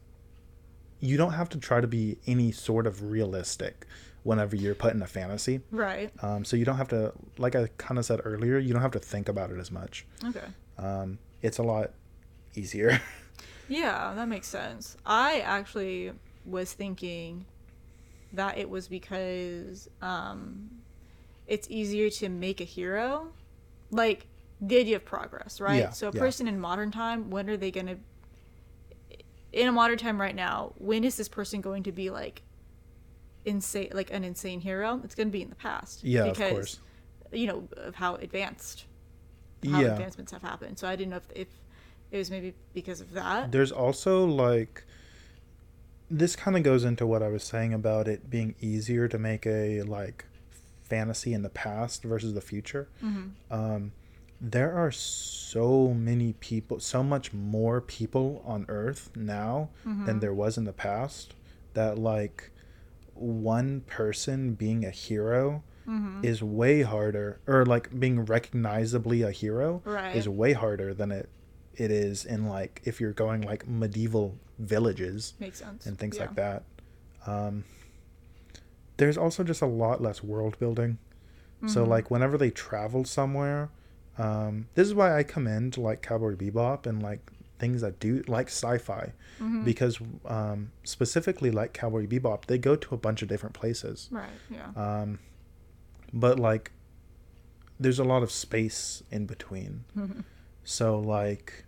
you 0.99 1.17
don't 1.17 1.33
have 1.33 1.49
to 1.49 1.57
try 1.57 1.81
to 1.81 1.87
be 1.87 2.17
any 2.27 2.51
sort 2.51 2.85
of 2.85 3.01
realistic 3.11 3.87
whenever 4.23 4.55
you're 4.55 4.75
put 4.75 4.93
in 4.93 5.01
a 5.01 5.07
fantasy 5.07 5.61
Right. 5.71 6.11
um, 6.23 6.45
so 6.45 6.55
you 6.55 6.63
don't 6.65 6.77
have 6.77 6.89
to 6.89 7.11
like 7.39 7.55
i 7.55 7.67
kind 7.77 7.97
of 7.97 8.05
said 8.05 8.21
earlier 8.23 8.59
you 8.59 8.71
don't 8.73 8.83
have 8.83 8.91
to 8.91 8.99
think 8.99 9.27
about 9.27 9.49
it 9.49 9.57
as 9.57 9.71
much 9.71 10.05
Okay. 10.23 10.45
um, 10.77 11.17
it's 11.41 11.57
a 11.57 11.63
lot 11.63 11.91
easier 12.55 13.01
Yeah, 13.67 14.13
that 14.15 14.27
makes 14.27 14.47
sense. 14.47 14.97
I 15.05 15.39
actually 15.39 16.11
was 16.45 16.73
thinking 16.73 17.45
that 18.33 18.57
it 18.57 18.69
was 18.69 18.87
because 18.87 19.89
um, 20.01 20.69
it's 21.47 21.69
easier 21.69 22.09
to 22.09 22.29
make 22.29 22.61
a 22.61 22.65
hero. 22.65 23.27
Like 23.91 24.27
the 24.61 24.79
idea 24.79 24.95
of 24.97 25.05
progress, 25.05 25.59
right? 25.59 25.79
Yeah, 25.79 25.89
so 25.89 26.09
a 26.09 26.11
yeah. 26.13 26.19
person 26.19 26.47
in 26.47 26.59
modern 26.59 26.91
time, 26.91 27.29
when 27.29 27.49
are 27.49 27.57
they 27.57 27.71
going 27.71 27.87
to 27.87 27.97
in 29.51 29.67
a 29.67 29.71
modern 29.71 29.97
time 29.97 30.19
right 30.19 30.35
now, 30.35 30.73
when 30.77 31.03
is 31.03 31.17
this 31.17 31.27
person 31.27 31.61
going 31.61 31.83
to 31.83 31.91
be 31.91 32.09
like 32.09 32.41
insane 33.45 33.89
like 33.93 34.11
an 34.11 34.23
insane 34.23 34.61
hero? 34.61 35.01
It's 35.03 35.15
going 35.15 35.27
to 35.27 35.31
be 35.31 35.41
in 35.41 35.49
the 35.49 35.55
past. 35.55 36.03
yeah 36.03 36.23
because, 36.23 36.41
of 36.41 36.51
course 36.51 36.79
You 37.31 37.47
know, 37.47 37.67
of 37.77 37.95
how 37.95 38.15
advanced 38.15 38.85
how 39.69 39.79
yeah 39.81 39.91
advancements 39.91 40.31
have 40.31 40.41
happened. 40.41 40.79
So 40.79 40.87
I 40.87 40.95
didn't 40.95 41.11
know 41.11 41.17
if, 41.17 41.31
if 41.35 41.47
it 42.11 42.17
was 42.17 42.31
maybe 42.31 42.53
because 42.73 43.01
of 43.01 43.11
that. 43.13 43.51
There's 43.51 43.71
also 43.71 44.25
like 44.25 44.83
this 46.11 46.35
kind 46.35 46.57
of 46.57 46.63
goes 46.63 46.83
into 46.83 47.05
what 47.07 47.23
I 47.23 47.29
was 47.29 47.43
saying 47.43 47.73
about 47.73 48.07
it 48.07 48.29
being 48.29 48.55
easier 48.59 49.07
to 49.07 49.17
make 49.17 49.45
a 49.47 49.81
like 49.83 50.25
fantasy 50.83 51.33
in 51.33 51.41
the 51.41 51.49
past 51.49 52.03
versus 52.03 52.33
the 52.33 52.41
future. 52.41 52.89
hmm 52.99 53.27
Um, 53.49 53.91
there 54.43 54.73
are 54.73 54.91
so 54.91 55.93
many 55.93 56.33
people, 56.33 56.79
so 56.79 57.03
much 57.03 57.31
more 57.31 57.79
people 57.79 58.41
on 58.45 58.65
Earth 58.69 59.09
now 59.15 59.69
Mm-hmm. 59.85 60.05
than 60.05 60.19
there 60.19 60.33
was 60.33 60.57
in 60.57 60.65
the 60.65 60.73
past. 60.73 61.35
That 61.73 61.97
like 61.97 62.51
one 63.13 63.81
person 63.81 64.53
being 64.53 64.83
a 64.85 64.91
hero 64.91 65.63
hmm 65.85 66.19
is 66.23 66.43
way 66.43 66.81
harder, 66.83 67.39
or 67.47 67.65
like 67.65 67.99
being 67.99 68.25
recognizably 68.25 69.21
a 69.23 69.31
hero 69.31 69.81
Right. 69.85 70.15
is 70.15 70.27
way 70.29 70.53
harder 70.53 70.93
than 70.93 71.11
it 71.11 71.29
it 71.75 71.89
is 71.89 72.25
in 72.25 72.47
like 72.47 72.81
if 72.83 72.99
you're 72.99 73.13
going 73.13 73.41
like 73.41 73.67
medieval 73.67 74.37
villages 74.61 75.33
Makes 75.39 75.59
sense. 75.59 75.85
and 75.85 75.97
things 75.97 76.17
Yeah. 76.17 76.23
like 76.25 76.35
that. 76.35 76.63
Um, 77.25 77.63
there's 78.97 79.17
also 79.17 79.43
just 79.43 79.61
a 79.61 79.65
lot 79.65 80.01
less 80.01 80.23
world 80.23 80.57
building. 80.59 80.97
So 81.67 81.85
Mhm. 81.85 81.89
like 81.89 82.09
whenever 82.11 82.37
they 82.37 82.49
travel 82.49 83.05
somewhere, 83.05 83.69
um, 84.17 84.67
this 84.75 84.87
is 84.87 84.93
why 84.95 85.15
I 85.17 85.23
commend 85.23 85.77
like 85.77 86.01
Cowboy 86.01 86.35
Bebop 86.35 86.85
and 86.87 87.01
like 87.03 87.31
things 87.59 87.81
that 87.81 87.99
do 87.99 88.23
like 88.27 88.47
sci-fi 88.47 89.13
Mhm. 89.39 89.63
because 89.63 89.99
um, 90.25 90.71
specifically 90.83 91.51
like 91.51 91.73
Cowboy 91.73 92.07
Bebop, 92.07 92.45
they 92.45 92.57
go 92.57 92.75
to 92.75 92.95
a 92.95 92.97
bunch 92.97 93.21
of 93.21 93.27
different 93.27 93.53
places. 93.53 94.09
Right. 94.11 94.29
Yeah. 94.49 94.71
Um, 94.75 95.19
but 96.11 96.39
like 96.39 96.71
there's 97.79 97.99
a 97.99 98.03
lot 98.03 98.23
of 98.23 98.31
space 98.31 99.03
in 99.11 99.25
between. 99.27 99.83
Mhm. 99.95 100.23
So 100.63 100.99
like 100.99 101.65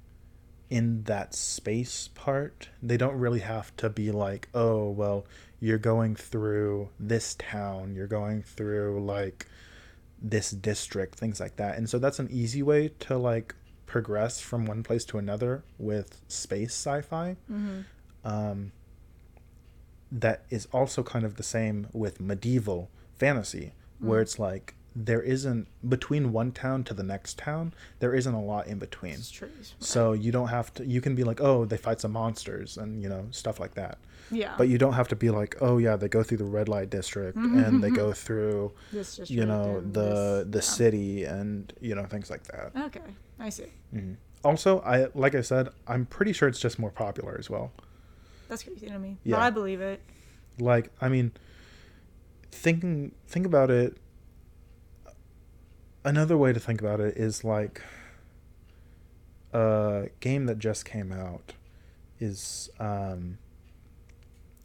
in 0.77 1.03
that 1.03 1.35
space 1.35 2.09
part, 2.15 2.69
they 2.81 2.97
don't 2.97 3.17
really 3.25 3.41
have 3.41 3.67
to 3.77 3.89
be 3.89 4.11
like, 4.11 4.49
"Oh, 4.55 4.89
well, 4.89 5.25
you're 5.59 5.77
going 5.93 6.15
through 6.15 6.89
this 6.99 7.35
town, 7.35 7.95
you're 7.95 8.07
going 8.19 8.41
through 8.41 9.05
like 9.05 9.45
this 10.19 10.49
district, 10.51 11.13
things 11.19 11.39
like 11.39 11.55
that." 11.57 11.77
And 11.77 11.87
so 11.91 11.99
that's 11.99 12.19
an 12.19 12.29
easy 12.31 12.63
way 12.63 12.89
to 13.05 13.17
like 13.17 13.53
progress 13.85 14.39
from 14.39 14.65
one 14.65 14.81
place 14.81 15.05
to 15.05 15.17
another 15.19 15.63
with 15.77 16.09
space 16.27 16.73
sci-fi. 16.73 17.37
Mhm. 17.51 17.85
Um 18.25 18.71
that 20.11 20.45
is 20.49 20.67
also 20.71 21.03
kind 21.03 21.25
of 21.25 21.35
the 21.35 21.43
same 21.43 21.87
with 21.93 22.19
medieval 22.19 22.89
fantasy 23.17 23.73
where 23.99 24.19
Mm. 24.19 24.23
it's 24.23 24.39
like 24.39 24.75
there 24.95 25.21
isn't 25.21 25.67
between 25.89 26.31
one 26.31 26.51
town 26.51 26.83
to 26.83 26.93
the 26.93 27.01
next 27.03 27.37
town 27.37 27.73
there 27.99 28.13
isn't 28.13 28.33
a 28.35 28.41
lot 28.41 28.67
in 28.67 28.77
between 28.77 29.17
right. 29.41 29.73
so 29.79 30.13
you 30.13 30.31
don't 30.31 30.49
have 30.49 30.71
to 30.73 30.85
you 30.85 31.01
can 31.01 31.15
be 31.15 31.23
like 31.23 31.41
oh 31.41 31.65
they 31.65 31.77
fight 31.77 31.99
some 31.99 32.11
monsters 32.11 32.77
and 32.77 33.01
you 33.01 33.09
know 33.09 33.25
stuff 33.31 33.59
like 33.59 33.73
that 33.73 33.97
yeah. 34.31 34.53
but 34.57 34.67
you 34.67 34.77
don't 34.77 34.93
have 34.93 35.07
to 35.07 35.15
be 35.15 35.29
like 35.31 35.55
oh 35.61 35.77
yeah 35.79 35.95
they 35.95 36.07
go 36.07 36.21
through 36.21 36.37
the 36.37 36.43
red 36.45 36.69
light 36.69 36.89
district 36.91 37.35
and 37.37 37.83
they 37.83 37.89
go 37.89 38.13
through 38.25 38.71
This 38.91 39.19
you 39.29 39.45
know 39.45 39.81
the 39.81 40.45
this- 40.45 40.51
the 40.51 40.57
yeah. 40.57 40.77
city 40.77 41.23
and 41.23 41.73
you 41.81 41.95
know 41.95 42.05
things 42.05 42.29
like 42.29 42.43
that 42.43 42.71
Okay, 42.85 43.01
I 43.39 43.49
see. 43.49 43.71
Mhm. 43.95 44.17
also 44.43 44.79
i 44.81 45.07
like 45.15 45.33
i 45.33 45.41
said 45.41 45.69
i'm 45.87 46.05
pretty 46.05 46.33
sure 46.33 46.47
it's 46.47 46.59
just 46.59 46.77
more 46.77 46.91
popular 46.91 47.35
as 47.39 47.49
well 47.49 47.71
That's 48.47 48.61
crazy 48.63 48.87
to 48.87 48.99
me. 48.99 49.17
Yeah. 49.23 49.37
But 49.37 49.41
I 49.41 49.49
believe 49.49 49.81
it. 49.81 50.01
like 50.59 50.91
i 51.01 51.09
mean 51.09 51.31
thinking 52.51 53.11
think 53.27 53.45
about 53.45 53.71
it 53.71 53.97
another 56.05 56.37
way 56.37 56.53
to 56.53 56.59
think 56.59 56.81
about 56.81 56.99
it 56.99 57.15
is 57.17 57.43
like 57.43 57.81
a 59.53 60.09
game 60.19 60.45
that 60.45 60.59
just 60.59 60.85
came 60.85 61.11
out 61.11 61.53
is 62.19 62.69
um 62.79 63.37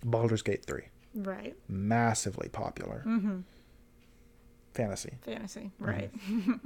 Baldur's 0.05 0.43
Gate 0.43 0.65
3 0.65 0.83
Right. 1.15 1.57
massively 1.69 2.49
popular 2.49 3.03
Mm-hmm. 3.07 3.39
fantasy 4.75 5.15
Fantasy. 5.23 5.71
Mm-hmm. 5.81 5.85
Right. 5.85 6.11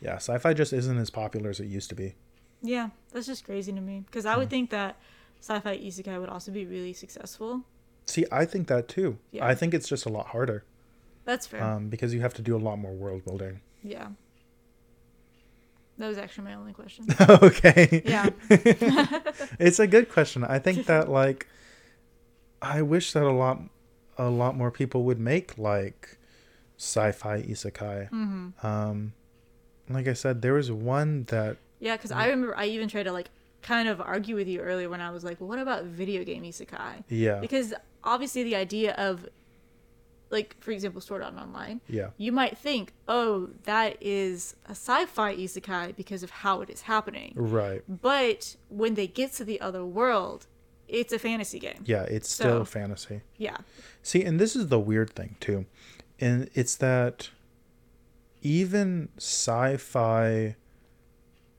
yeah 0.00 0.16
sci-fi 0.16 0.52
just 0.54 0.72
isn't 0.72 0.98
as 0.98 1.10
popular 1.10 1.50
as 1.50 1.60
it 1.60 1.66
used 1.66 1.88
to 1.90 1.94
be 1.94 2.14
yeah, 2.64 2.90
that's 3.12 3.26
just 3.26 3.44
crazy 3.44 3.72
to 3.72 3.80
me. 3.80 4.04
Because 4.06 4.24
Mm-hmm. 4.24 4.34
I 4.34 4.38
would 4.38 4.48
think 4.48 4.70
that 4.70 4.94
sci-fi 5.40 5.76
isekai 5.78 6.20
would 6.20 6.28
also 6.28 6.52
be 6.52 6.64
really 6.64 6.92
successful. 6.92 7.62
see 8.06 8.24
i 8.32 8.44
think 8.44 8.68
that 8.68 8.86
too 8.88 9.18
Yeah. 9.32 9.46
i 9.46 9.54
think 9.54 9.74
it's 9.74 9.88
just 9.88 10.06
a 10.06 10.08
lot 10.08 10.28
harder 10.28 10.64
That's 11.24 11.46
fair. 11.46 11.62
um 11.62 11.88
because 11.88 12.12
you 12.14 12.20
have 12.20 12.34
to 12.34 12.42
do 12.42 12.56
a 12.56 12.62
lot 12.68 12.76
more 12.78 12.92
world 12.92 13.24
building 13.24 13.60
yeah. 13.82 14.08
That 15.98 16.08
was 16.08 16.18
actually 16.18 16.44
my 16.44 16.54
only 16.54 16.72
question. 16.72 17.06
okay 17.20 18.02
Yeah. 18.04 18.30
it's 19.60 19.78
a 19.78 19.86
good 19.86 20.08
question. 20.10 20.42
I 20.44 20.58
think 20.58 20.86
that 20.86 21.08
like 21.20 21.46
I 22.60 22.82
wish 22.82 23.12
that 23.12 23.22
a 23.24 23.30
lot 23.32 23.60
a 24.18 24.28
lot 24.30 24.56
more 24.56 24.70
people 24.70 25.04
would 25.04 25.18
make 25.18 25.58
like 25.58 26.18
sci-fi 26.78 27.42
isekai. 27.42 28.10
mm-hmm. 28.10 28.66
Um 28.66 29.12
like 29.88 30.08
I 30.08 30.14
said 30.14 30.42
there 30.42 30.54
was 30.54 30.70
one 30.72 31.24
that 31.24 31.56
Yeah, 31.80 31.96
because 31.96 32.10
I 32.12 32.26
remember 32.28 32.56
I 32.56 32.66
even 32.66 32.88
tried 32.88 33.04
to 33.04 33.12
like 33.12 33.30
kind 33.62 33.88
of 33.88 34.00
argue 34.00 34.34
with 34.34 34.48
you 34.48 34.60
earlier 34.60 34.88
when 34.88 35.00
I 35.00 35.10
was 35.10 35.22
like, 35.22 35.40
well, 35.40 35.48
what 35.48 35.58
about 35.60 35.84
video 35.84 36.24
game 36.24 36.42
isekai? 36.42 37.04
yeah. 37.08 37.38
Because 37.40 37.74
obviously 38.02 38.42
the 38.42 38.56
idea 38.56 38.94
of 38.94 39.28
like 40.32 40.56
for 40.60 40.72
example 40.72 41.00
Sword 41.00 41.22
Art 41.22 41.34
Online, 41.36 41.80
Yeah. 41.86 42.08
you 42.16 42.32
might 42.32 42.58
think, 42.58 42.92
oh, 43.06 43.50
that 43.64 43.96
is 44.00 44.56
a 44.66 44.70
sci-fi 44.72 45.36
isekai 45.36 45.94
because 45.94 46.22
of 46.24 46.30
how 46.30 46.60
it 46.62 46.70
is 46.70 46.82
happening. 46.82 47.32
Right. 47.36 47.82
But 47.86 48.56
when 48.68 48.94
they 48.94 49.06
get 49.06 49.32
to 49.34 49.44
the 49.44 49.60
other 49.60 49.84
world, 49.84 50.46
it's 50.88 51.12
a 51.12 51.18
fantasy 51.18 51.58
game. 51.60 51.82
Yeah, 51.84 52.02
it's 52.04 52.28
still 52.28 52.60
So- 52.60 52.64
fantasy. 52.64 53.20
Yeah. 53.38 53.58
See, 54.02 54.24
and 54.24 54.40
this 54.40 54.56
is 54.56 54.66
the 54.68 54.80
weird 54.80 55.10
thing 55.10 55.36
too. 55.38 55.66
And 56.18 56.50
it's 56.54 56.76
that 56.76 57.30
even 58.42 59.08
sci-fi 59.18 60.56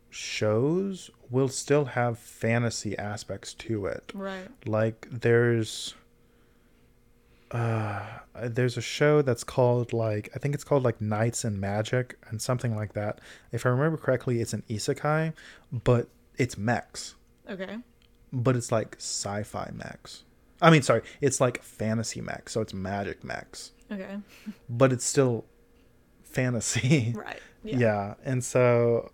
shows 0.09 1.09
will 1.29 1.47
still 1.47 1.85
have 1.85 2.19
fantasy 2.19 2.97
aspects 2.97 3.53
to 3.55 3.85
it. 3.87 4.11
Right. 4.13 4.47
like 4.65 5.07
there's 5.11 5.95
uh 7.53 8.01
there's 8.45 8.77
a 8.77 8.81
show 8.81 9.21
that's 9.21 9.43
called 9.43 9.93
like 9.93 10.27
i 10.35 10.39
think 10.39 10.55
it's 10.55 10.63
called 10.63 10.83
like 10.83 10.99
knights 10.99 11.43
and 11.43 11.59
magic 11.61 12.17
and 12.29 12.41
something 12.41 12.75
like 12.75 12.93
that 12.93 13.21
if 13.51 13.65
i 13.65 13.69
remember 13.69 13.95
correctly 13.97 14.41
it's 14.41 14.53
an 14.53 14.63
isekai 14.69 15.31
but 15.71 16.07
it's 16.37 16.57
mechs 16.57 17.15
Okay. 17.49 17.77
but 18.31 18.55
it's 18.55 18.71
like 18.71 18.95
sci-fi 18.97 19.69
mechs 19.73 20.23
i 20.61 20.69
mean 20.71 20.81
sorry 20.81 21.03
it's 21.21 21.39
like 21.39 21.61
fantasy 21.61 22.21
mechs 22.21 22.53
so 22.53 22.61
it's 22.61 22.73
magic 22.73 23.23
mechs 23.23 23.71
Okay. 23.91 24.17
but 24.69 24.91
it's 24.91 25.05
still 25.05 25.45
fantasy 26.23 27.13
Right. 27.15 27.39
yeah. 27.63 27.77
Yeah. 27.79 28.13
and 28.25 28.43
so 28.43 29.11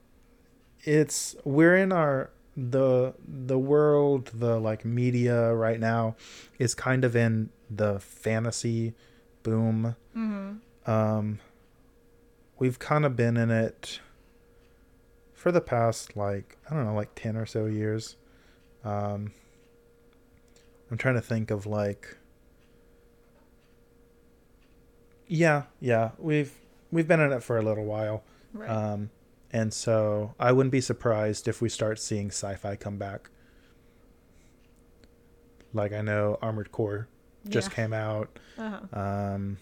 it's 0.85 1.35
we're 1.43 1.75
in 1.75 1.91
our 1.91 2.29
the 2.71 3.13
the 3.27 3.57
world 3.57 4.31
the 4.33 4.59
like 4.59 4.83
media 4.83 5.53
right 5.53 5.79
now 5.79 6.15
is 6.57 6.75
kind 6.75 7.05
of 7.05 7.15
in 7.15 7.49
the 7.69 7.99
fantasy 7.99 8.93
boom 9.43 9.95
Mm-hmm. 10.17 10.89
um 10.91 11.39
we've 12.57 12.79
kind 12.79 13.05
of 13.05 13.15
been 13.15 13.37
in 13.37 13.49
it 13.51 13.99
for 15.33 15.51
the 15.51 15.61
past 15.61 16.17
like 16.17 16.57
i 16.69 16.73
don't 16.75 16.85
know 16.85 16.93
like 16.95 17.15
10 17.15 17.37
or 17.37 17.45
so 17.45 17.65
years 17.67 18.17
um 18.83 19.31
i'm 20.91 20.97
trying 20.97 21.15
to 21.15 21.21
think 21.21 21.51
of 21.51 21.65
like 21.65 22.17
yeah 25.27 25.63
yeah 25.79 26.11
we've 26.17 26.53
we've 26.91 27.07
been 27.07 27.19
in 27.19 27.31
it 27.31 27.43
for 27.43 27.57
a 27.57 27.61
little 27.61 27.85
while 27.85 28.23
Right. 28.51 28.67
um, 28.67 29.11
and 29.51 29.73
so 29.73 30.35
I 30.39 30.51
wouldn't 30.51 30.71
be 30.71 30.81
surprised 30.81 31.47
if 31.47 31.61
we 31.61 31.69
start 31.69 31.99
seeing 31.99 32.27
sci-fi 32.27 32.75
come 32.75 32.97
back. 32.97 33.29
Like 35.73 35.93
I 35.93 36.01
know 36.01 36.37
Armored 36.41 36.71
Core 36.71 37.07
just 37.47 37.69
yeah. 37.69 37.75
came 37.75 37.93
out. 37.93 38.39
Uh-huh. 38.57 38.99
Um, 38.99 39.57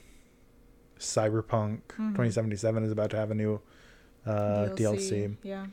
Cyberpunk 0.99 1.81
Mhm. 1.97 2.11
2077 2.13 2.83
is 2.83 2.91
about 2.91 3.09
to 3.11 3.17
have 3.17 3.29
a 3.31 3.35
new 3.35 3.61
uh, 4.25 4.69
DLC. 4.75 5.37
Yeah. 5.43 5.67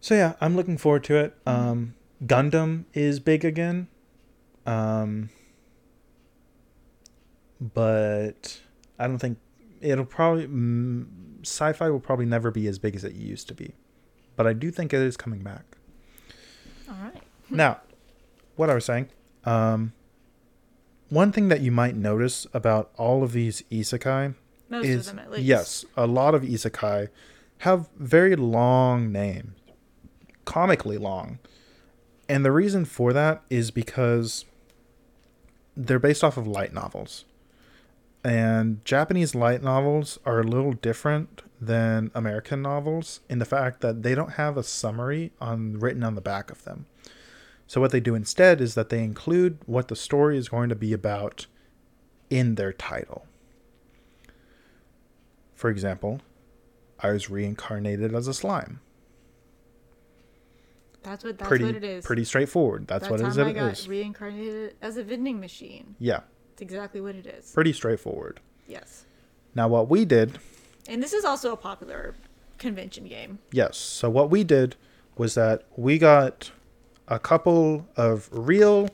So 0.00 0.14
yeah, 0.14 0.34
I'm 0.40 0.56
looking 0.56 0.78
forward 0.78 1.04
to 1.04 1.16
it. 1.16 1.44
Mhm. 1.44 1.52
Um, 1.52 1.94
Gundam 2.24 2.84
is 2.94 3.20
big 3.20 3.44
again. 3.44 3.88
Um, 4.64 5.30
but 7.60 8.60
I 8.98 9.06
don't 9.06 9.18
think 9.18 9.38
it'll 9.80 10.04
probably 10.04 10.46
mm, 10.46 11.06
sci-fi 11.46 11.88
will 11.90 12.00
probably 12.00 12.26
never 12.26 12.50
be 12.50 12.66
as 12.66 12.78
big 12.78 12.94
as 12.96 13.04
it 13.04 13.14
used 13.14 13.48
to 13.48 13.54
be. 13.54 13.74
But 14.36 14.46
I 14.46 14.52
do 14.52 14.70
think 14.70 14.92
it 14.92 15.00
is 15.00 15.16
coming 15.16 15.40
back. 15.40 15.64
All 16.88 16.96
right. 17.02 17.22
now, 17.50 17.80
what 18.56 18.70
I 18.70 18.74
was 18.74 18.84
saying, 18.84 19.08
um, 19.44 19.92
one 21.08 21.32
thing 21.32 21.48
that 21.48 21.60
you 21.60 21.70
might 21.70 21.96
notice 21.96 22.46
about 22.52 22.90
all 22.96 23.22
of 23.22 23.32
these 23.32 23.62
isekai 23.70 24.34
Most 24.68 24.86
is 24.86 25.08
of 25.08 25.16
them 25.16 25.24
at 25.24 25.30
least. 25.30 25.44
yes, 25.44 25.84
a 25.96 26.06
lot 26.06 26.34
of 26.34 26.42
isekai 26.42 27.08
have 27.58 27.88
very 27.96 28.36
long 28.36 29.12
names, 29.12 29.54
comically 30.44 30.98
long, 30.98 31.38
and 32.28 32.44
the 32.44 32.52
reason 32.52 32.84
for 32.84 33.12
that 33.12 33.42
is 33.48 33.70
because 33.70 34.44
they're 35.76 35.98
based 35.98 36.24
off 36.24 36.36
of 36.36 36.46
light 36.46 36.72
novels, 36.74 37.24
and 38.26 38.84
Japanese 38.84 39.36
light 39.36 39.62
novels 39.62 40.18
are 40.24 40.40
a 40.40 40.44
little 40.44 40.72
different 40.72 41.42
than 41.60 42.10
American 42.12 42.60
novels 42.60 43.20
in 43.28 43.38
the 43.38 43.44
fact 43.44 43.80
that 43.82 44.02
they 44.02 44.16
don't 44.16 44.32
have 44.32 44.56
a 44.56 44.64
summary 44.64 45.30
on 45.40 45.78
written 45.78 46.02
on 46.02 46.16
the 46.16 46.20
back 46.20 46.50
of 46.50 46.64
them. 46.64 46.86
So 47.68 47.80
what 47.80 47.92
they 47.92 48.00
do 48.00 48.16
instead 48.16 48.60
is 48.60 48.74
that 48.74 48.88
they 48.88 49.04
include 49.04 49.58
what 49.66 49.86
the 49.86 49.94
story 49.94 50.36
is 50.36 50.48
going 50.48 50.68
to 50.70 50.74
be 50.74 50.92
about 50.92 51.46
in 52.28 52.56
their 52.56 52.72
title. 52.72 53.26
For 55.54 55.70
example, 55.70 56.20
I 56.98 57.12
was 57.12 57.30
reincarnated 57.30 58.12
as 58.12 58.26
a 58.26 58.34
slime. 58.34 58.80
That's 61.04 61.22
what 61.22 61.38
that's 61.38 61.46
pretty 61.48 61.64
what 61.64 61.76
it 61.76 61.84
is. 61.84 62.04
pretty 62.04 62.24
straightforward. 62.24 62.88
That's 62.88 63.04
that 63.04 63.10
what 63.12 63.20
it 63.20 63.28
is. 63.28 63.38
I 63.38 63.52
got 63.52 63.72
is. 63.72 63.88
reincarnated 63.88 64.74
as 64.82 64.96
a 64.96 65.04
vending 65.04 65.38
machine. 65.38 65.94
Yeah, 66.00 66.22
It's 66.56 66.62
exactly 66.62 67.02
what 67.02 67.14
it 67.14 67.26
is. 67.26 67.50
pretty 67.52 67.74
straightforward. 67.74 68.40
Yes. 68.66 69.04
Now 69.54 69.68
what 69.68 69.90
we 69.90 70.06
did, 70.06 70.38
And 70.88 71.02
this 71.02 71.12
is 71.12 71.22
also 71.22 71.52
a 71.52 71.56
popular 71.56 72.14
convention 72.56 73.06
game. 73.08 73.40
yes. 73.52 73.76
So 73.76 74.08
what 74.08 74.30
we 74.30 74.42
did 74.42 74.74
was 75.18 75.34
that 75.34 75.64
we 75.76 75.98
got 75.98 76.50
a 77.08 77.18
couple 77.18 77.86
of 77.96 78.28
real 78.32 78.88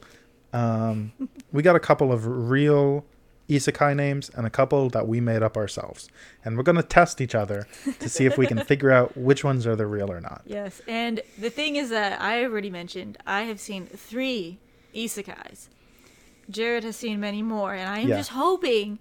um 0.52 1.12
we 1.52 1.62
got 1.62 1.76
a 1.76 1.80
couple 1.80 2.12
of 2.12 2.26
real 2.26 3.04
isekai 3.48 3.94
names 3.94 4.28
and 4.34 4.44
a 4.46 4.50
couple 4.50 4.88
that 4.90 5.06
we 5.06 5.20
made 5.20 5.42
up 5.44 5.56
ourselves. 5.56 6.08
And 6.44 6.56
we're 6.56 6.62
going 6.64 6.76
to 6.76 6.82
test 6.82 7.20
each 7.20 7.34
other 7.36 7.66
to 8.00 8.08
see 8.08 8.26
if 8.26 8.36
we 8.38 8.46
can 8.46 8.64
figure 8.72 8.90
out 8.90 9.16
which 9.16 9.44
ones 9.44 9.66
are 9.68 9.76
the 9.76 9.86
real 9.86 10.10
or 10.10 10.20
not. 10.20 10.42
Yes. 10.46 10.80
And 10.88 11.20
the 11.38 11.50
thing 11.50 11.76
is 11.76 11.90
that 11.90 12.20
I 12.20 12.42
already 12.44 12.70
mentioned 12.70 13.18
I 13.26 13.42
have 13.42 13.60
seen 13.60 13.86
three 13.86 14.58
isekais. 14.94 15.68
Jared 16.52 16.84
has 16.84 16.96
seen 16.96 17.18
many 17.18 17.42
more, 17.42 17.74
and 17.74 17.88
I 17.88 18.00
am 18.00 18.08
Yeah. 18.08 18.16
just 18.18 18.30
hoping 18.30 18.98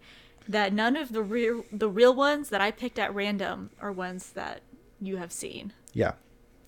that 0.48 0.74
none 0.74 0.96
of 0.96 1.12
the 1.14 1.22
real 1.22 1.66
the 1.72 1.90
real 1.90 2.14
ones 2.16 2.50
that 2.50 2.62
I 2.62 2.72
picked 2.72 2.98
at 2.98 3.14
random 3.14 3.70
are 3.80 3.92
ones 3.92 4.32
that 4.32 4.62
you 5.00 5.18
have 5.18 5.32
seen. 5.32 5.74
Yeah. 5.94 6.14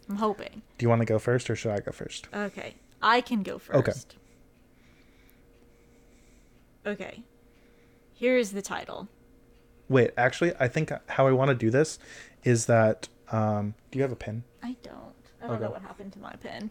I'm 0.10 0.18
hoping. 0.18 0.62
Do 0.78 0.84
you 0.84 0.90
want 0.90 1.00
to 1.00 1.06
go 1.06 1.18
first 1.18 1.50
or 1.50 1.56
should 1.56 1.72
I 1.72 1.80
go 1.80 1.92
first? 1.92 2.28
Okay. 2.34 2.76
I 3.02 3.22
can 3.22 3.42
go 3.44 3.58
first. 3.58 3.80
Okay. 3.80 3.94
Okay. 6.86 7.24
Here 8.14 8.38
is 8.38 8.52
the 8.52 8.62
title. 8.62 9.08
Wait, 9.90 10.12
actually, 10.18 10.54
I 10.60 10.68
think 10.68 10.92
how 11.08 11.28
I 11.28 11.32
want 11.32 11.50
to 11.50 11.56
do 11.56 11.70
this 11.70 12.00
is 12.44 12.66
that. 12.68 13.08
Um, 13.32 13.74
do 13.90 13.98
you 13.98 14.04
have 14.04 14.12
a 14.12 14.16
pen? 14.18 14.44
I 14.62 14.76
don't. 14.84 15.14
I 15.42 15.48
don't 15.48 15.62
know 15.62 15.72
what 15.72 15.82
happened 15.82 16.14
to 16.14 16.20
my 16.20 16.34
pen. 16.36 16.70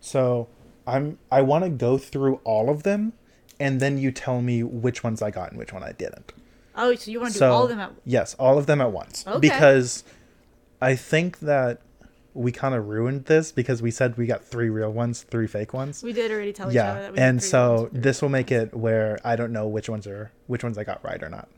So 0.00 0.48
I'm. 0.86 1.18
I 1.30 1.42
want 1.42 1.64
to 1.64 1.70
go 1.70 1.98
through 1.98 2.40
all 2.44 2.68
of 2.70 2.82
them, 2.82 3.12
and 3.60 3.80
then 3.80 3.98
you 3.98 4.10
tell 4.10 4.40
me 4.42 4.62
which 4.62 5.02
ones 5.04 5.22
I 5.22 5.30
got 5.30 5.50
and 5.50 5.58
which 5.58 5.72
one 5.72 5.82
I 5.82 5.92
didn't. 5.92 6.32
Oh, 6.74 6.94
so 6.94 7.10
you 7.10 7.20
want 7.20 7.32
to 7.32 7.34
do 7.34 7.38
So 7.40 7.52
all 7.52 7.64
of 7.64 7.68
them 7.68 7.80
at 7.80 7.90
once. 7.90 8.00
yes, 8.04 8.34
all 8.38 8.56
of 8.58 8.66
them 8.66 8.80
at 8.80 8.92
once 8.92 9.24
Okay. 9.26 9.38
because 9.40 10.04
I 10.80 10.96
think 10.96 11.40
that 11.40 11.80
we 12.34 12.50
kind 12.50 12.74
of 12.74 12.88
ruined 12.88 13.26
this 13.26 13.52
because 13.52 13.82
we 13.82 13.90
said 13.90 14.16
we 14.16 14.24
got 14.26 14.42
three 14.42 14.70
real 14.70 14.90
ones, 14.90 15.22
three 15.22 15.46
fake 15.46 15.74
ones. 15.74 16.02
We 16.02 16.14
did 16.14 16.30
already 16.32 16.54
tell 16.54 16.70
each 16.72 16.78
other 16.78 16.94
Yeah, 16.98 17.02
that 17.02 17.12
we 17.12 17.18
and 17.18 17.42
so 17.42 17.90
this 17.92 18.22
will 18.22 18.30
make 18.30 18.50
it 18.50 18.72
where 18.74 19.18
I 19.22 19.36
don't 19.36 19.52
know 19.52 19.68
which 19.68 19.90
ones 19.90 20.06
are 20.06 20.32
which 20.46 20.64
ones 20.64 20.78
I 20.78 20.84
got 20.84 21.04
right 21.04 21.22
or 21.22 21.28
not. 21.28 21.48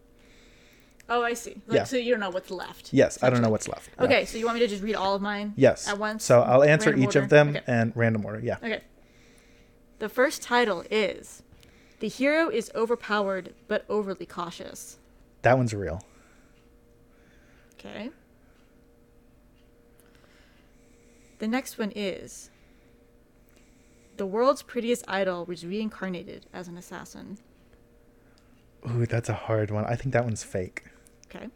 Oh, 1.09 1.23
I 1.23 1.35
see. 1.35 1.61
Like, 1.69 1.77
Yeah. 1.77 1.85
So 1.85 1.97
you 1.97 2.11
don't 2.11 2.19
know 2.21 2.31
what's 2.31 2.51
left. 2.51 2.93
Yes, 2.93 3.23
I 3.23 3.31
don't 3.31 3.41
know 3.43 3.51
what's 3.51 3.69
left. 3.69 3.91
Yeah. 3.99 4.05
Okay, 4.07 4.25
so 4.25 4.37
you 4.37 4.47
want 4.47 4.55
me 4.59 4.61
to 4.61 4.69
just 4.69 4.83
read 4.83 4.95
all 4.97 5.15
of 5.15 5.23
mine? 5.23 5.53
Yes. 5.55 5.87
At 5.87 5.99
once. 5.99 6.25
So 6.25 6.41
I'll 6.43 6.65
answer 6.65 6.91
Random 6.91 7.03
each 7.09 7.15
order? 7.15 7.21
of 7.25 7.29
them 7.31 7.49
Okay. 7.51 7.61
and 7.69 7.93
random 7.95 8.25
order. 8.25 8.41
Yeah. 8.41 8.57
Okay. 8.57 8.81
The 10.05 10.11
first 10.11 10.43
title 10.43 10.85
is 10.91 11.43
The 12.01 12.09
Hero 12.09 12.51
is 12.51 12.71
Overpowered 12.75 13.55
but 13.69 13.87
Overly 13.89 14.27
Cautious. 14.27 14.99
That 15.41 15.57
one's 15.57 15.73
real. 15.73 16.03
Okay. 17.73 18.11
The 21.39 21.49
next 21.49 21.79
one 21.79 21.91
is 21.97 22.51
The 24.19 24.27
World's 24.27 24.63
Prettiest 24.63 25.07
Idol 25.09 25.47
was 25.47 25.65
reincarnated 25.65 26.45
as 26.53 26.69
an 26.69 26.77
assassin. 26.77 27.39
Ooh, 28.87 29.07
that's 29.07 29.31
a 29.31 29.33
hard 29.33 29.71
one. 29.71 29.87
I 29.87 29.97
think 29.97 30.13
that 30.13 30.25
one's 30.25 30.45
fake. 30.45 30.83
Okay. 31.35 31.49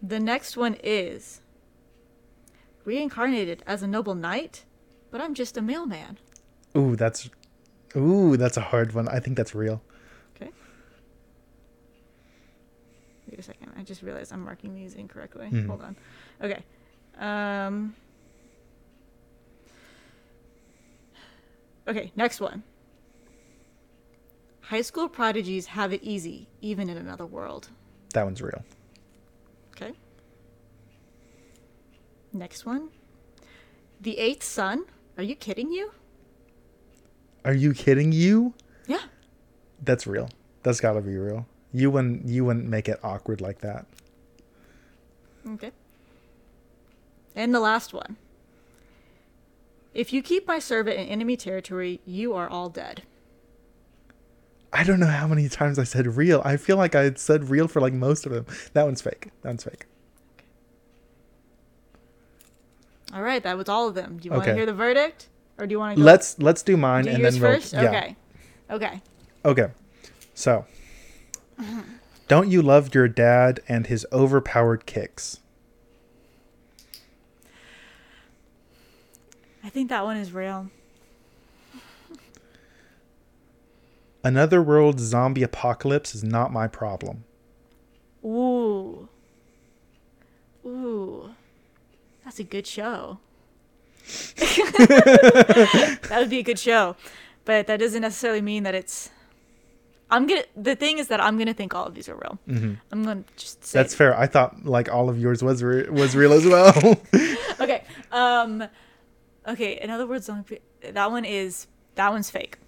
The 0.00 0.18
next 0.18 0.56
one 0.56 0.78
is 0.82 1.42
Reincarnated 2.84 3.62
as 3.66 3.82
a 3.82 3.86
noble 3.86 4.14
knight, 4.14 4.64
but 5.10 5.20
I'm 5.20 5.34
just 5.34 5.56
a 5.56 5.62
mailman. 5.62 6.18
Ooh, 6.76 6.96
that's 6.96 7.28
Ooh, 7.96 8.36
that's 8.36 8.56
a 8.56 8.60
hard 8.60 8.92
one. 8.94 9.08
I 9.08 9.18
think 9.20 9.36
that's 9.36 9.54
real. 9.54 9.82
Okay. 10.36 10.50
Wait 13.28 13.38
a 13.38 13.42
second. 13.42 13.72
I 13.76 13.82
just 13.82 14.02
realized 14.02 14.32
I'm 14.32 14.40
marking 14.42 14.74
these 14.74 14.94
incorrectly. 14.94 15.48
Mhm. 15.50 15.66
Hold 15.66 15.82
on. 15.82 15.96
Okay. 16.40 16.62
Um. 17.18 17.94
Okay, 21.88 22.12
next 22.14 22.40
one. 22.40 22.62
High 24.62 24.82
school 24.82 25.08
prodigies 25.08 25.66
have 25.66 25.92
it 25.92 26.02
easy, 26.04 26.46
even 26.60 26.88
in 26.88 26.96
another 26.96 27.26
world. 27.26 27.68
That 28.14 28.22
one's 28.24 28.40
real. 28.40 28.62
Okay. 29.72 29.92
Next 32.32 32.64
one. 32.64 32.88
The 34.00 34.18
eighth 34.18 34.42
son. 34.42 34.84
Are 35.16 35.22
you 35.22 35.34
kidding 35.34 35.72
you? 35.72 35.92
Are 37.44 37.52
you 37.52 37.74
kidding 37.74 38.12
you? 38.12 38.54
Yeah. 38.86 39.02
That's 39.82 40.06
real. 40.06 40.28
That's 40.62 40.80
got 40.80 40.92
to 40.92 41.00
be 41.00 41.16
real. 41.16 41.46
You 41.72 41.90
wouldn't 41.90 42.26
you 42.26 42.44
wouldn't 42.44 42.66
make 42.66 42.88
it 42.88 42.98
awkward 43.02 43.40
like 43.40 43.60
that. 43.60 43.86
Okay. 45.46 45.72
And 47.34 47.54
the 47.54 47.60
last 47.60 47.92
one. 47.92 48.16
If 49.94 50.12
you 50.12 50.22
keep 50.22 50.46
my 50.46 50.58
servant 50.58 50.98
in 50.98 51.06
enemy 51.08 51.36
territory, 51.36 52.00
you 52.04 52.32
are 52.34 52.48
all 52.48 52.68
dead. 52.68 53.02
I 54.72 54.84
don't 54.84 55.00
know 55.00 55.06
how 55.06 55.26
many 55.26 55.48
times 55.48 55.78
I 55.78 55.84
said 55.84 56.06
real. 56.16 56.42
I 56.44 56.56
feel 56.56 56.76
like 56.76 56.94
I 56.94 57.12
said 57.14 57.50
real 57.50 57.66
for 57.66 57.80
like 57.80 57.92
most 57.92 58.24
of 58.24 58.32
them. 58.32 58.46
That 58.72 58.84
one's 58.84 59.02
fake. 59.02 59.30
That 59.42 59.48
one's 59.48 59.64
fake. 59.64 59.86
All 63.12 63.22
right, 63.22 63.42
that 63.42 63.56
was 63.56 63.68
all 63.68 63.88
of 63.88 63.94
them. 63.94 64.18
Do 64.18 64.26
you 64.26 64.32
want 64.32 64.44
to 64.44 64.54
hear 64.54 64.66
the 64.66 64.72
verdict, 64.72 65.28
or 65.58 65.66
do 65.66 65.72
you 65.72 65.78
want 65.78 65.96
to 65.96 66.00
go 66.00 66.06
Let's 66.06 66.38
let's 66.38 66.62
do 66.62 66.76
mine 66.76 67.04
do 67.04 67.10
and 67.10 67.18
yours 67.20 67.34
then 67.34 67.42
we'll 67.42 67.52
first? 67.52 67.72
yeah. 67.72 67.88
Okay. 67.88 68.16
Okay. 68.70 69.02
Okay. 69.44 69.68
So, 70.34 70.64
don't 72.28 72.48
you 72.50 72.62
love 72.62 72.94
your 72.94 73.08
dad 73.08 73.60
and 73.68 73.86
his 73.86 74.06
overpowered 74.12 74.86
kicks? 74.86 75.40
I 79.62 79.68
think 79.68 79.88
that 79.90 80.04
one 80.04 80.16
is 80.16 80.32
real. 80.32 80.70
Another 84.22 84.62
world 84.62 85.00
zombie 85.00 85.42
apocalypse 85.42 86.14
is 86.14 86.22
not 86.22 86.52
my 86.52 86.66
problem. 86.66 87.24
Ooh. 88.24 89.08
Ooh. 90.64 91.30
That's 92.30 92.38
a 92.38 92.44
good 92.44 92.64
show. 92.64 93.18
that 94.36 96.08
would 96.12 96.30
be 96.30 96.38
a 96.38 96.44
good 96.44 96.60
show. 96.60 96.94
But 97.44 97.66
that 97.66 97.80
doesn't 97.80 98.02
necessarily 98.02 98.40
mean 98.40 98.62
that 98.62 98.72
it's 98.76 99.10
I'm 100.12 100.28
gonna 100.28 100.44
the 100.54 100.76
thing 100.76 100.98
is 100.98 101.08
that 101.08 101.20
I'm 101.20 101.38
gonna 101.38 101.52
think 101.54 101.74
all 101.74 101.86
of 101.86 101.96
these 101.96 102.08
are 102.08 102.14
real. 102.14 102.38
Mm-hmm. 102.46 102.74
I'm 102.92 103.02
gonna 103.02 103.24
just 103.36 103.64
say 103.64 103.80
That's 103.80 103.96
fair. 103.96 104.16
I 104.16 104.28
thought 104.28 104.64
like 104.64 104.88
all 104.88 105.08
of 105.10 105.18
yours 105.18 105.42
was 105.42 105.60
re- 105.64 105.88
was 105.90 106.14
real 106.14 106.32
as 106.32 106.44
well. 106.46 107.00
okay. 107.60 107.82
Um 108.12 108.62
okay, 109.48 109.80
in 109.80 109.90
other 109.90 110.06
words 110.06 110.30
that 110.82 111.10
one 111.10 111.24
is 111.24 111.66
that 111.96 112.12
one's 112.12 112.30
fake. 112.30 112.58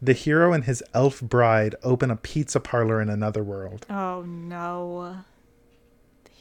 the 0.00 0.12
hero 0.12 0.52
and 0.52 0.62
his 0.62 0.80
elf 0.94 1.20
bride 1.20 1.74
open 1.82 2.08
a 2.12 2.16
pizza 2.16 2.60
parlor 2.60 3.02
in 3.02 3.08
another 3.08 3.42
world. 3.42 3.84
Oh 3.90 4.22
no. 4.22 5.24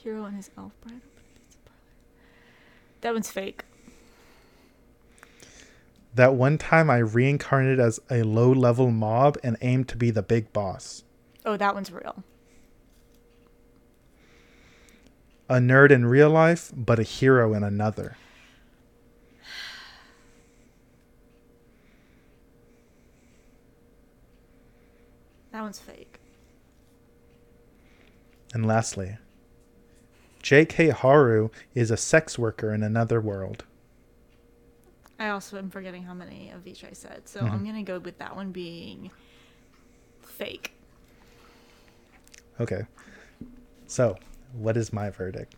Hero 0.04 0.24
and 0.24 0.38
his 0.38 0.50
elf 0.58 0.72
bride. 0.80 1.02
open 1.02 1.24
a 1.36 1.40
pizza 1.40 1.58
parlor. 1.66 1.82
That 3.02 3.14
one's 3.14 3.30
fake. 3.30 3.66
That 6.16 6.36
one 6.36 6.58
time 6.58 6.90
I 6.90 6.98
reincarnated 7.00 7.82
as 7.82 8.00
a 8.10 8.24
low 8.24 8.52
level 8.52 8.92
mob 8.92 9.38
and 9.44 9.58
aimed 9.62 9.90
to 9.90 9.98
be 9.98 10.10
the 10.10 10.22
big 10.22 10.54
boss. 10.54 11.04
Oh, 11.46 11.58
that 11.58 11.76
one's 11.76 11.92
real. 11.92 12.24
A 15.50 15.56
nerd 15.56 15.92
in 15.92 16.06
real 16.06 16.30
life, 16.30 16.72
but 16.74 17.00
a 17.00 17.04
hero 17.04 17.54
in 17.54 17.64
another. 17.64 18.16
That 25.52 25.62
one's 25.62 25.80
fake. 25.80 26.20
And 28.54 28.66
lastly, 28.66 29.18
J.K. 30.54 30.90
Haru 30.90 31.50
is 31.76 31.92
a 31.92 31.96
sex 31.96 32.40
worker 32.40 32.74
in 32.74 32.82
another 32.82 33.22
world. 33.22 33.66
I 35.20 35.30
also 35.30 35.60
am 35.60 35.70
forgetting 35.70 36.02
how 36.02 36.16
many 36.16 36.50
of 36.50 36.66
each 36.66 36.84
I 36.84 36.92
said, 36.92 37.30
so 37.30 37.42
Mhm. 37.42 37.52
I'm 37.52 37.64
gonna 37.64 37.84
go 37.84 38.00
with 38.00 38.18
that 38.18 38.36
one 38.36 38.52
being 38.52 39.12
fake. 40.24 40.74
Okay. 42.60 42.88
So, 43.86 44.18
what 44.54 44.76
is 44.76 44.92
my 44.92 45.12
verdict? 45.12 45.54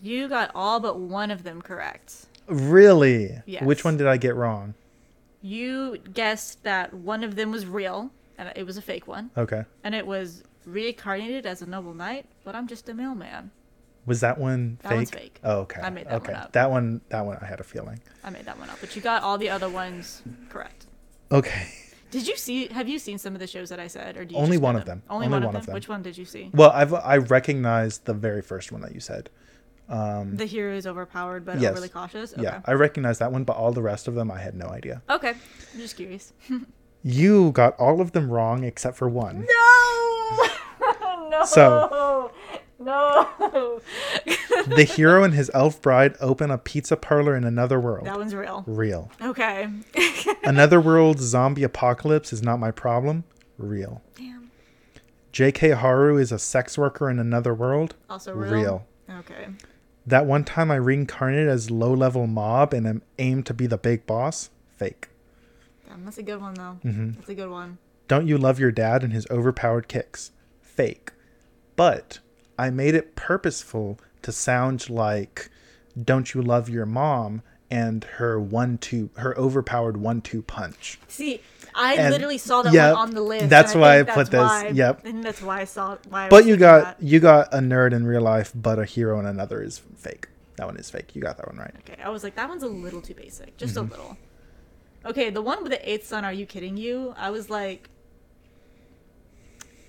You 0.00 0.26
got 0.26 0.50
all 0.54 0.80
but 0.80 0.98
one 0.98 1.30
of 1.30 1.42
them 1.42 1.60
correct. 1.60 2.28
Really? 2.46 3.42
Yes. 3.44 3.62
Which 3.62 3.84
one 3.84 3.98
did 3.98 4.06
I 4.06 4.16
get 4.16 4.36
wrong? 4.36 4.72
You 5.42 5.98
guessed 5.98 6.62
that 6.62 6.94
one 6.94 7.22
of 7.22 7.36
them 7.36 7.50
was 7.50 7.66
real, 7.66 8.10
and 8.38 8.50
it 8.56 8.64
was 8.64 8.78
a 8.78 8.82
fake 8.82 9.06
one, 9.06 9.30
Okay. 9.36 9.66
and 9.84 9.94
it 9.94 10.06
was 10.06 10.44
reincarnated 10.72 11.46
as 11.46 11.62
a 11.62 11.66
noble 11.66 11.94
knight, 11.94 12.26
but 12.44 12.54
I'm 12.54 12.66
just 12.66 12.88
a 12.88 12.94
mailman. 12.94 13.50
Was 14.06 14.20
that 14.20 14.38
one 14.38 14.78
That 14.82 14.88
fake? 14.88 14.96
one's 14.96 15.10
fake. 15.10 15.40
Oh, 15.44 15.58
okay. 15.60 15.80
I 15.82 15.90
made 15.90 16.06
that 16.08 16.22
one 16.26 16.34
up. 16.34 16.52
That 16.52 16.70
one 16.70 17.00
that 17.10 17.24
one 17.26 17.38
I 17.40 17.46
had 17.46 17.60
a 17.60 17.64
feeling. 17.64 18.00
I 18.24 18.30
made 18.30 18.46
that 18.46 18.58
one 18.58 18.70
up, 18.70 18.78
but 18.80 18.96
you 18.96 19.02
got 19.02 19.22
all 19.22 19.36
the 19.38 19.50
other 19.50 19.68
ones 19.68 20.22
correct. 20.48 20.86
Okay. 21.30 21.68
Did 22.10 22.26
you 22.26 22.36
see? 22.36 22.66
Have 22.68 22.88
you 22.88 22.98
seen 22.98 23.18
some 23.18 23.34
of 23.34 23.40
the 23.40 23.46
shows 23.46 23.68
that 23.68 23.78
I 23.78 23.86
said, 23.86 24.16
or 24.16 24.24
do 24.24 24.34
you 24.34 24.40
Only 24.40 24.58
one 24.58 24.74
of 24.74 24.84
them. 24.84 25.02
Only, 25.08 25.28
one, 25.28 25.44
of 25.44 25.64
them? 25.66 25.74
Which 25.74 25.88
one 25.88 26.02
did 26.02 26.18
you 26.18 26.24
see? 26.24 26.50
Well, 26.52 26.70
I've 26.70 26.92
I 26.94 27.18
recognized 27.18 28.06
the 28.06 28.14
very 28.14 28.42
first 28.42 28.72
one 28.72 28.80
that 28.80 28.94
you 28.94 29.00
said. 29.00 29.30
Um 29.88 30.36
The 30.36 30.46
hero 30.46 30.74
is 30.74 30.86
overpowered 30.86 31.44
but 31.44 31.60
Yes. 31.60 31.72
overly 31.72 31.88
cautious. 31.88 32.32
Okay. 32.32 32.42
yeah, 32.42 32.62
I 32.64 32.72
recognized 32.72 33.20
that 33.20 33.30
one, 33.32 33.44
but 33.44 33.56
all 33.56 33.70
the 33.72 33.82
rest 33.82 34.08
of 34.08 34.14
them 34.14 34.30
I 34.30 34.38
had 34.40 34.54
no 34.56 34.66
idea. 34.68 35.02
Okay. 35.10 35.30
I'm 35.74 35.78
just 35.78 35.96
curious. 35.96 36.32
You 37.02 37.50
got 37.52 37.76
all 37.78 38.02
of 38.02 38.12
them 38.12 38.28
wrong 38.28 38.62
except 38.62 38.94
for 38.98 39.08
one. 39.08 39.46
No. 39.48 40.46
no. 41.30 41.44
So- 41.44 42.32
No. 42.78 43.28
the 44.66 44.84
hero 44.84 45.22
and 45.22 45.34
his 45.34 45.50
elf 45.52 45.82
bride 45.82 46.16
open 46.20 46.50
a 46.50 46.56
pizza 46.58 46.96
parlor 46.96 47.36
in 47.36 47.44
another 47.44 47.78
world. 47.78 48.06
that 48.06 48.16
one's 48.16 48.34
real. 48.34 48.64
Real. 48.66 49.10
Okay. 49.20 49.68
Another 50.44 50.80
world 50.80 51.18
zombie 51.20 51.62
apocalypse 51.62 52.32
is 52.32 52.42
not 52.42 52.58
my 52.58 52.70
problem. 52.70 53.24
Real. 53.58 54.00
Damn. 54.16 54.50
J.K. 55.32 55.70
Haru 55.72 56.16
is 56.16 56.32
a 56.32 56.38
sex 56.38 56.78
worker 56.78 57.10
in 57.10 57.18
another 57.18 57.52
world. 57.54 57.94
Also 58.08 58.32
real. 58.32 58.50
Real. 58.50 58.86
Okay. 59.10 59.48
That 60.06 60.24
one 60.24 60.44
time 60.44 60.70
I 60.70 60.76
reincarnated 60.76 61.48
as 61.48 61.70
low 61.70 61.92
level 61.92 62.26
mob 62.26 62.72
and 62.72 62.86
am 62.86 63.02
aimed 63.18 63.44
to 63.46 63.54
be 63.54 63.66
the 63.66 63.76
big 63.78 64.06
boss. 64.06 64.48
Fake. 64.74 65.08
Damn, 65.86 66.06
that's 66.06 66.16
a 66.18 66.22
good 66.22 66.40
one 66.40 66.54
though. 66.54 66.78
Mm-hmm. 66.82 67.10
That's 67.12 67.28
a 67.28 67.34
good 67.34 67.50
one. 67.50 67.76
Don't 68.08 68.26
you 68.26 68.38
love 68.38 68.58
your 68.58 68.72
dad 68.72 69.04
and 69.04 69.12
his 69.12 69.26
overpowered 69.30 69.86
kicks? 69.86 70.32
Fake. 70.62 71.12
But 71.80 72.18
I 72.58 72.68
made 72.68 72.94
it 72.94 73.16
purposeful 73.16 73.98
to 74.20 74.32
sound 74.32 74.90
like 74.90 75.50
Don't 75.98 76.34
you 76.34 76.42
love 76.42 76.68
your 76.68 76.84
mom 76.84 77.40
and 77.70 78.04
her 78.18 78.38
one 78.38 78.76
two 78.76 79.08
her 79.16 79.34
overpowered 79.38 79.96
one 79.96 80.20
two 80.20 80.42
punch. 80.42 80.98
See, 81.08 81.40
I 81.74 81.94
And- 81.94 82.10
literally 82.12 82.36
saw 82.36 82.60
that 82.60 82.74
yep, 82.74 82.92
one 82.96 83.08
on 83.08 83.14
the 83.14 83.22
list. 83.22 83.48
that's 83.48 83.72
and 83.72 83.80
why 83.80 84.00
I 84.00 84.02
put 84.02 84.30
this- 84.30 84.38
why- 84.40 84.68
yep. 84.74 85.06
And 85.06 85.24
that's 85.24 85.40
why 85.40 85.60
I 85.62 85.64
saw 85.64 85.96
why. 86.10 86.28
But 86.28 86.44
you 86.44 86.58
got 86.58 86.98
that. 86.98 87.02
you 87.02 87.18
got 87.18 87.48
a 87.54 87.60
nerd 87.60 87.94
in 87.94 88.04
real 88.06 88.20
life, 88.20 88.52
but 88.54 88.78
a 88.78 88.84
hero 88.84 89.18
in 89.18 89.24
another 89.24 89.62
is 89.62 89.80
fake. 89.96 90.28
That 90.56 90.66
one 90.66 90.76
is 90.76 90.90
fake. 90.90 91.16
You 91.16 91.22
got 91.22 91.38
that 91.38 91.46
one 91.46 91.56
right. 91.56 91.74
Okay, 91.88 91.96
I 92.02 92.10
was 92.10 92.22
like, 92.22 92.34
that 92.34 92.46
one's 92.50 92.62
a 92.62 92.68
little 92.68 93.00
too 93.00 93.14
basic, 93.14 93.56
just 93.56 93.74
Mm-hmm. 93.76 93.86
a 93.88 93.90
little. 93.90 94.16
Okay, 95.06 95.30
the 95.30 95.40
one 95.40 95.62
with 95.62 95.72
the 95.72 95.90
eighth 95.90 96.06
son. 96.06 96.26
Are 96.26 96.32
you 96.40 96.44
kidding 96.44 96.76
you? 96.76 97.14
I 97.16 97.30
was 97.30 97.48
like, 97.48 97.88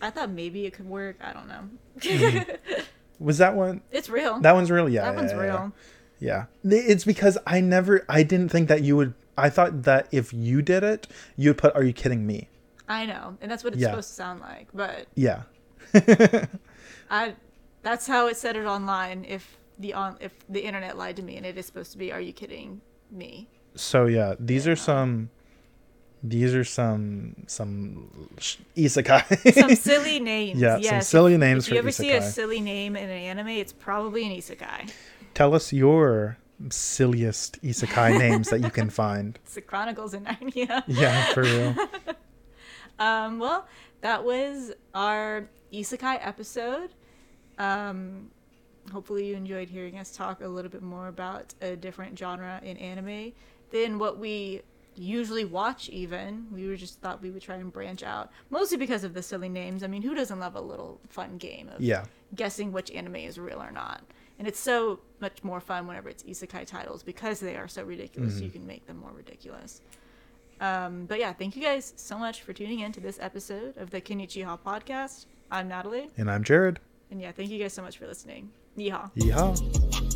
I 0.02 0.10
thought 0.10 0.30
maybe 0.30 0.66
it 0.66 0.74
could 0.74 0.88
work. 0.88 1.18
I 1.22 1.34
don't 1.34 1.48
know. 1.48 1.70
Mm-hmm. 2.00 2.82
Was 3.20 3.38
that 3.38 3.56
one? 3.56 3.82
it's 3.92 4.10
real. 4.10 4.40
That 4.40 4.54
one's 4.56 4.72
real. 4.72 4.90
Yeah, 4.90 5.02
that 5.04 5.12
yeah, 5.12 5.16
one's 5.16 5.32
yeah, 5.32 5.38
real. 5.38 5.74
Yeah. 6.20 6.46
Yeah. 6.64 6.80
It's 6.80 7.04
because 7.04 7.38
I 7.46 7.62
never. 7.62 8.06
I 8.10 8.24
didn't 8.24 8.50
think 8.50 8.68
that 8.68 8.82
you 8.82 8.96
would. 8.98 9.14
I 9.38 9.50
thought 9.50 9.84
that 9.84 10.08
if 10.12 10.34
you 10.34 10.62
did 10.62 10.84
it, 10.84 11.08
you'd 11.36 11.58
put. 11.58 11.76
Are 11.76 11.84
you 11.84 11.94
kidding 11.94 12.26
me? 12.26 12.50
I 12.88 13.06
know, 13.06 13.38
and 13.42 13.50
that's 13.50 13.64
what 13.64 13.74
it's 13.74 13.84
supposed 13.84 14.10
to 14.10 14.16
sound 14.16 14.42
like. 14.42 14.68
But 14.74 15.08
Yeah. 15.16 15.44
I, 17.10 17.36
that's 17.84 18.06
how 18.08 18.28
it 18.28 18.38
said 18.38 18.56
it 18.56 18.66
online. 18.66 19.26
If 19.26 19.58
the 19.80 19.94
on 19.94 20.18
if 20.20 20.34
the 20.50 20.62
internet 20.62 20.98
lied 20.98 21.16
to 21.18 21.22
me, 21.22 21.38
and 21.38 21.46
it 21.46 21.58
is 21.58 21.66
supposed 21.66 21.92
to 21.94 21.98
be, 21.98 22.12
are 22.12 22.20
you 22.22 22.34
kidding 22.34 22.82
me? 23.10 23.48
So 23.76 24.06
yeah, 24.08 24.36
these 24.40 24.68
are 24.68 24.76
some. 24.76 25.30
These 26.24 26.54
are 26.54 26.64
some 26.64 27.36
some 27.48 28.30
isekai. 28.78 29.54
Some 29.54 29.76
silly 29.76 30.20
names. 30.34 30.60
Yeah, 30.60 30.80
some 30.80 31.02
silly 31.02 31.38
names 31.38 31.68
If 31.68 31.74
you 31.74 31.80
ever 31.80 31.92
see 31.92 32.12
a 32.12 32.22
silly 32.22 32.62
name 32.62 32.96
in 32.96 33.06
an 33.06 33.10
anime, 33.10 33.48
it's 33.50 33.74
probably 33.74 34.26
an 34.26 34.32
isekai. 34.32 34.92
Tell 35.34 35.56
us 35.56 35.74
your 35.74 36.38
silliest 36.70 37.60
isekai 37.64 38.20
names 38.26 38.50
that 38.50 38.62
you 38.62 38.70
can 38.70 38.90
find. 38.90 39.40
It's 39.44 39.56
the 39.56 39.62
Chronicles 39.62 40.14
of 40.14 40.22
Narnia. 40.24 40.84
Yeah, 40.88 41.34
for 41.34 41.42
real. 41.42 41.76
Um, 43.00 43.40
well, 43.40 43.68
that 44.02 44.24
was 44.24 44.72
our 44.94 45.50
isekai 45.74 46.20
episode. 46.22 46.92
Um, 47.58 48.30
hopefully, 48.92 49.28
you 49.28 49.36
enjoyed 49.36 49.70
hearing 49.70 49.98
us 49.98 50.12
talk 50.12 50.42
a 50.42 50.48
little 50.48 50.70
bit 50.70 50.84
more 50.84 51.08
about 51.08 51.54
a 51.62 51.76
different 51.76 52.18
genre 52.18 52.60
in 52.64 52.78
anime 52.78 53.32
than 53.72 53.98
what 53.98 54.20
we 54.20 54.62
usually 54.96 55.46
watch. 55.46 55.90
Even 55.90 56.48
we 56.52 56.68
were 56.68 56.76
just 56.76 57.00
thought 57.02 57.22
we 57.22 57.32
would 57.32 57.42
try 57.42 57.56
and 57.56 57.72
branch 57.72 58.04
out, 58.04 58.32
mostly 58.50 58.78
because 58.78 59.04
of 59.04 59.14
the 59.14 59.22
silly 59.24 59.50
names. 59.50 59.84
I 59.84 59.88
mean, 59.88 60.02
who 60.02 60.14
doesn't 60.16 60.40
love 60.40 60.56
a 60.56 60.62
little 60.62 61.00
fun 61.10 61.38
game 61.38 61.70
of 61.70 61.82
Yeah. 61.82 62.06
guessing 62.36 62.72
which 62.72 62.92
anime 62.92 63.16
is 63.18 63.38
real 63.40 63.62
or 63.62 63.72
not? 63.72 64.02
And 64.40 64.48
it's 64.48 64.60
so 64.60 65.00
much 65.20 65.44
more 65.44 65.60
fun 65.60 65.86
whenever 65.88 66.10
it's 66.10 66.24
isekai 66.24 66.66
titles 66.66 67.04
because 67.04 67.40
they 67.40 67.56
are 67.58 67.68
so 67.68 67.84
ridiculous. 67.84 68.42
You 68.42 68.50
can 68.50 68.66
make 68.66 68.88
them 68.88 68.98
more 68.98 69.12
ridiculous. 69.12 69.82
Um, 70.60 71.06
but 71.06 71.20
yeah, 71.20 71.32
thank 71.34 71.56
you 71.56 71.62
guys 71.62 71.94
so 71.96 72.18
much 72.18 72.42
for 72.42 72.52
tuning 72.54 72.80
in 72.82 72.92
to 72.94 73.00
this 73.00 73.18
episode 73.22 73.78
of 73.78 73.90
the 73.92 74.02
Konich-Yeehaw 74.02 74.60
podcast. 74.66 75.26
I'm 75.52 75.68
Natalie, 75.68 76.10
And 76.18 76.30
I'm 76.30 76.44
Jared. 76.44 76.80
and 77.12 77.20
yeah, 77.22 77.32
thank 77.32 77.50
you 77.50 77.60
guys 77.60 77.74
so 77.74 77.82
much 77.82 77.98
for 77.98 78.08
listening. 78.08 78.52
Yeehaw. 78.78 79.12
Yeehaw. 79.16 80.11